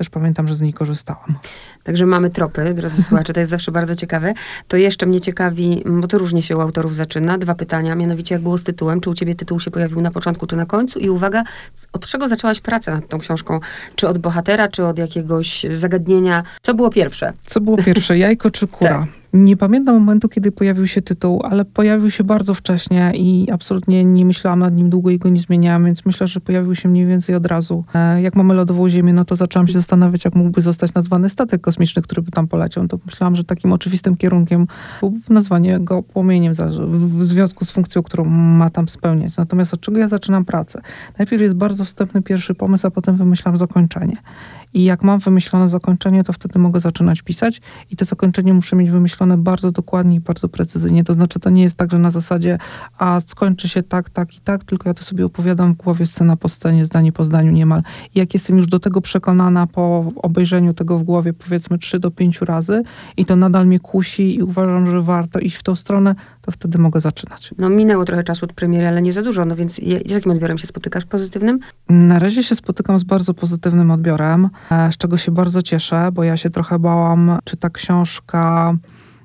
też 0.00 0.10
pamiętam, 0.10 0.48
że 0.48 0.54
z 0.54 0.60
niej 0.60 0.72
korzystałam. 0.72 1.38
Także 1.82 2.06
mamy 2.06 2.30
tropy, 2.30 2.74
drodzy 2.74 3.02
słuchacze, 3.02 3.32
to 3.32 3.40
jest 3.40 3.50
zawsze 3.50 3.72
bardzo 3.72 3.94
ciekawe. 3.94 4.34
To 4.68 4.76
jeszcze 4.76 5.06
mnie 5.06 5.20
ciekawi, 5.20 5.82
bo 5.86 6.08
to 6.08 6.18
różnie 6.18 6.42
się 6.42 6.56
u 6.56 6.60
autorów 6.60 6.94
zaczyna. 6.94 7.38
Dwa 7.38 7.54
pytania, 7.54 7.94
mianowicie 7.94 8.34
jak 8.34 8.42
było 8.42 8.58
z 8.58 8.62
tytułem? 8.62 9.00
Czy 9.00 9.10
u 9.10 9.14
ciebie 9.14 9.34
tytuł 9.34 9.60
się 9.60 9.70
pojawił 9.70 10.00
na 10.00 10.10
początku, 10.10 10.46
czy 10.46 10.56
na 10.56 10.66
końcu? 10.66 10.98
I 10.98 11.10
uwaga, 11.10 11.42
od 11.92 12.06
czego 12.06 12.28
zaczęłaś 12.28 12.60
pracę 12.60 12.92
nad 12.92 13.08
tą 13.08 13.18
książką? 13.18 13.60
Czy 13.94 14.08
od 14.08 14.18
bohatera, 14.18 14.68
czy 14.68 14.84
od 14.84 14.98
jakiegoś 14.98 15.66
zagadnienia? 15.72 16.42
Co 16.62 16.74
było 16.74 16.90
pierwsze? 16.90 17.32
Co 17.42 17.60
było 17.60 17.76
pierwsze, 17.76 18.18
jajko 18.18 18.50
czy 18.50 18.66
kura? 18.68 18.90
tak. 18.90 19.19
Nie 19.32 19.56
pamiętam 19.56 19.94
momentu, 19.94 20.28
kiedy 20.28 20.52
pojawił 20.52 20.86
się 20.86 21.02
tytuł, 21.02 21.42
ale 21.44 21.64
pojawił 21.64 22.10
się 22.10 22.24
bardzo 22.24 22.54
wcześnie 22.54 23.12
i 23.14 23.50
absolutnie 23.52 24.04
nie 24.04 24.24
myślałam 24.24 24.58
nad 24.58 24.74
nim 24.74 24.90
długo 24.90 25.10
i 25.10 25.18
go 25.18 25.28
nie 25.28 25.40
zmieniałam, 25.40 25.84
więc 25.84 26.06
myślę, 26.06 26.26
że 26.26 26.40
pojawił 26.40 26.74
się 26.74 26.88
mniej 26.88 27.06
więcej 27.06 27.34
od 27.34 27.46
razu. 27.46 27.84
E, 27.94 28.22
jak 28.22 28.36
mamy 28.36 28.54
lodową 28.54 28.88
ziemię, 28.88 29.12
no 29.12 29.24
to 29.24 29.36
zaczęłam 29.36 29.66
się 29.66 29.72
zastanawiać, 29.72 30.24
jak 30.24 30.34
mógłby 30.34 30.60
zostać 30.60 30.94
nazwany 30.94 31.28
statek 31.28 31.60
kosmiczny, 31.60 32.02
który 32.02 32.22
by 32.22 32.30
tam 32.30 32.48
poleciał. 32.48 32.88
To 32.88 32.98
myślałam, 33.06 33.36
że 33.36 33.44
takim 33.44 33.72
oczywistym 33.72 34.16
kierunkiem 34.16 34.66
byłoby 35.00 35.18
nazwanie 35.28 35.80
go 35.80 36.02
płomieniem 36.02 36.52
w 36.88 37.24
związku 37.24 37.64
z 37.64 37.70
funkcją, 37.70 38.02
którą 38.02 38.24
ma 38.24 38.70
tam 38.70 38.88
spełniać. 38.88 39.36
Natomiast 39.36 39.74
od 39.74 39.80
czego 39.80 39.98
ja 39.98 40.08
zaczynam 40.08 40.44
pracę? 40.44 40.80
Najpierw 41.18 41.42
jest 41.42 41.54
bardzo 41.54 41.84
wstępny 41.84 42.22
pierwszy 42.22 42.54
pomysł, 42.54 42.86
a 42.86 42.90
potem 42.90 43.16
wymyślam 43.16 43.56
zakończenie. 43.56 44.16
I 44.74 44.84
jak 44.84 45.02
mam 45.02 45.18
wymyślone 45.18 45.68
zakończenie, 45.68 46.24
to 46.24 46.32
wtedy 46.32 46.58
mogę 46.58 46.80
zaczynać 46.80 47.22
pisać 47.22 47.60
i 47.90 47.96
to 47.96 48.04
zakończenie 48.04 48.54
muszę 48.54 48.76
mieć 48.76 48.90
wymyślone 48.90 49.38
bardzo 49.38 49.70
dokładnie 49.70 50.16
i 50.16 50.20
bardzo 50.20 50.48
precyzyjnie. 50.48 51.04
To 51.04 51.14
znaczy, 51.14 51.40
to 51.40 51.50
nie 51.50 51.62
jest 51.62 51.76
tak, 51.76 51.90
że 51.90 51.98
na 51.98 52.10
zasadzie, 52.10 52.58
a 52.98 53.20
skończy 53.20 53.68
się 53.68 53.82
tak, 53.82 54.10
tak 54.10 54.36
i 54.36 54.40
tak, 54.40 54.64
tylko 54.64 54.88
ja 54.88 54.94
to 54.94 55.04
sobie 55.04 55.26
opowiadam 55.26 55.74
w 55.74 55.76
głowie 55.76 56.06
scena 56.06 56.36
po 56.36 56.48
scenie, 56.48 56.84
zdanie 56.84 57.12
po 57.12 57.24
zdaniu 57.24 57.52
niemal. 57.52 57.82
I 58.14 58.18
jak 58.18 58.34
jestem 58.34 58.56
już 58.56 58.66
do 58.66 58.80
tego 58.80 59.00
przekonana 59.00 59.66
po 59.66 60.12
obejrzeniu 60.16 60.74
tego 60.74 60.98
w 60.98 61.02
głowie 61.02 61.32
powiedzmy 61.32 61.78
3 61.78 61.98
do 61.98 62.10
5 62.10 62.40
razy 62.40 62.82
i 63.16 63.26
to 63.26 63.36
nadal 63.36 63.66
mnie 63.66 63.80
kusi 63.80 64.36
i 64.36 64.42
uważam, 64.42 64.90
że 64.90 65.02
warto 65.02 65.38
iść 65.38 65.56
w 65.56 65.62
tą 65.62 65.74
stronę, 65.74 66.14
to 66.40 66.50
wtedy 66.50 66.78
mogę 66.78 67.00
zaczynać. 67.00 67.54
No 67.58 67.70
minęło 67.70 68.04
trochę 68.04 68.24
czasu 68.24 68.44
od 68.44 68.52
premiery, 68.52 68.88
ale 68.88 69.02
nie 69.02 69.12
za 69.12 69.22
dużo, 69.22 69.44
no 69.44 69.56
więc 69.56 69.74
z 69.74 70.10
jakim 70.10 70.32
odbiorem 70.32 70.58
się 70.58 70.66
spotykasz? 70.66 71.04
Pozytywnym? 71.04 71.58
Na 71.88 72.18
razie 72.18 72.42
się 72.42 72.54
spotykam 72.54 72.98
z 72.98 73.04
bardzo 73.04 73.34
pozytywnym 73.34 73.90
odbiorem, 73.90 74.50
e, 74.70 74.92
z 74.92 74.96
czego 74.96 75.16
się 75.16 75.32
bardzo 75.32 75.62
cieszę, 75.62 76.08
bo 76.12 76.24
ja 76.24 76.36
się 76.36 76.50
trochę 76.50 76.78
bałam, 76.78 77.38
czy 77.44 77.56
ta 77.56 77.70
książka 77.70 78.74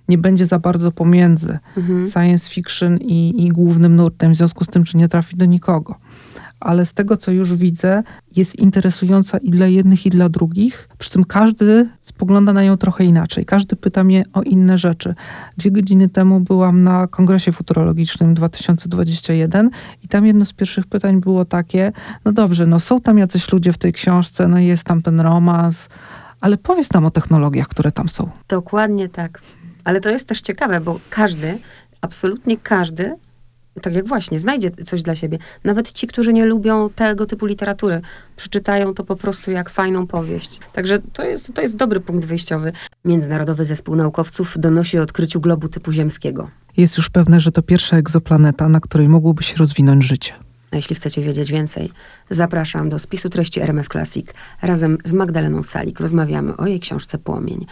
nie 0.10 0.18
będzie 0.18 0.46
za 0.46 0.60
bardzo 0.60 0.92
pomiędzy 0.92 1.60
mhm. 1.78 2.08
science 2.08 2.50
fiction 2.50 2.98
i, 2.98 3.46
i 3.46 3.50
głównym 3.50 3.96
nurtem, 3.96 4.32
w 4.32 4.36
związku 4.36 4.64
z 4.64 4.68
tym, 4.68 4.84
czy 4.84 4.98
nie 4.98 5.08
trafi 5.08 5.38
do 5.38 5.46
nikogo 5.46 5.96
ale 6.60 6.86
z 6.86 6.94
tego, 6.94 7.18
co 7.18 7.32
już 7.32 7.56
widzę, 7.56 8.04
jest 8.36 8.56
interesująca 8.56 9.38
i 9.38 9.50
dla 9.50 9.68
jednych, 9.68 10.06
i 10.06 10.10
dla 10.10 10.30
drugich. 10.30 10.90
Przy 10.98 11.10
tym 11.10 11.24
każdy 11.24 11.90
spogląda 12.02 12.54
na 12.54 12.64
nią 12.64 12.78
trochę 12.78 13.04
inaczej. 13.04 13.46
Każdy 13.46 13.76
pyta 13.76 14.04
mnie 14.04 14.24
o 14.34 14.42
inne 14.42 14.78
rzeczy. 14.78 15.16
Dwie 15.58 15.72
godziny 15.72 16.10
temu 16.10 16.40
byłam 16.40 16.84
na 16.84 17.08
kongresie 17.08 17.52
futurologicznym 17.52 18.34
2021 18.34 19.70
i 20.04 20.08
tam 20.08 20.26
jedno 20.26 20.46
z 20.46 20.54
pierwszych 20.54 20.88
pytań 20.88 21.22
było 21.22 21.46
takie, 21.46 21.92
no 22.26 22.32
dobrze, 22.32 22.68
no 22.68 22.80
są 22.80 23.02
tam 23.02 23.18
jacyś 23.18 23.52
ludzie 23.52 23.74
w 23.74 23.78
tej 23.78 23.94
książce, 23.94 24.48
no 24.48 24.60
jest 24.60 24.84
tam 24.84 25.02
ten 25.02 25.20
romans, 25.20 25.90
ale 26.42 26.58
powiedz 26.58 26.94
nam 26.94 27.06
o 27.06 27.12
technologiach, 27.12 27.68
które 27.68 27.92
tam 27.92 28.10
są. 28.10 28.30
Dokładnie 28.48 29.10
tak. 29.10 29.42
Ale 29.84 30.02
to 30.02 30.10
jest 30.10 30.28
też 30.28 30.42
ciekawe, 30.42 30.82
bo 30.82 31.00
każdy, 31.10 31.58
absolutnie 32.02 32.58
każdy, 32.58 33.16
tak 33.82 33.94
jak 33.94 34.08
właśnie, 34.08 34.40
znajdzie 34.40 34.72
coś 34.72 35.02
dla 35.02 35.16
siebie. 35.16 35.38
Nawet 35.64 35.92
ci, 35.92 36.08
którzy 36.08 36.34
nie 36.34 36.46
lubią 36.46 36.90
tego 36.90 37.26
typu 37.26 37.46
literatury, 37.46 38.02
przeczytają 38.36 38.94
to 38.94 39.04
po 39.04 39.16
prostu 39.16 39.52
jak 39.52 39.70
fajną 39.70 40.08
powieść. 40.08 40.60
Także 40.74 41.00
to 41.14 41.24
jest, 41.24 41.54
to 41.54 41.62
jest 41.62 41.76
dobry 41.76 42.00
punkt 42.00 42.26
wyjściowy. 42.26 42.72
Międzynarodowy 43.06 43.66
Zespół 43.66 43.96
Naukowców 43.96 44.56
donosi 44.60 45.00
o 45.00 45.02
odkryciu 45.02 45.42
globu 45.42 45.68
typu 45.68 45.92
ziemskiego. 45.92 46.50
Jest 46.78 46.98
już 46.98 47.10
pewne, 47.10 47.40
że 47.40 47.52
to 47.52 47.62
pierwsza 47.62 47.98
egzoplaneta, 47.98 48.70
na 48.70 48.80
której 48.80 49.10
mogłoby 49.10 49.44
się 49.44 49.56
rozwinąć 49.56 50.04
życie. 50.04 50.34
A 50.72 50.76
jeśli 50.76 50.96
chcecie 50.96 51.22
wiedzieć 51.22 51.52
więcej, 51.52 51.90
zapraszam 52.30 52.90
do 52.90 53.00
spisu 53.00 53.30
treści 53.30 53.62
RMF 53.62 53.88
Classic. 53.88 54.28
Razem 54.62 54.98
z 55.04 55.14
Magdaleną 55.14 55.64
Salik 55.64 56.00
rozmawiamy 56.00 56.58
o 56.58 56.68
jej 56.68 56.80
książce 56.80 57.18
Płomień. 57.18 57.66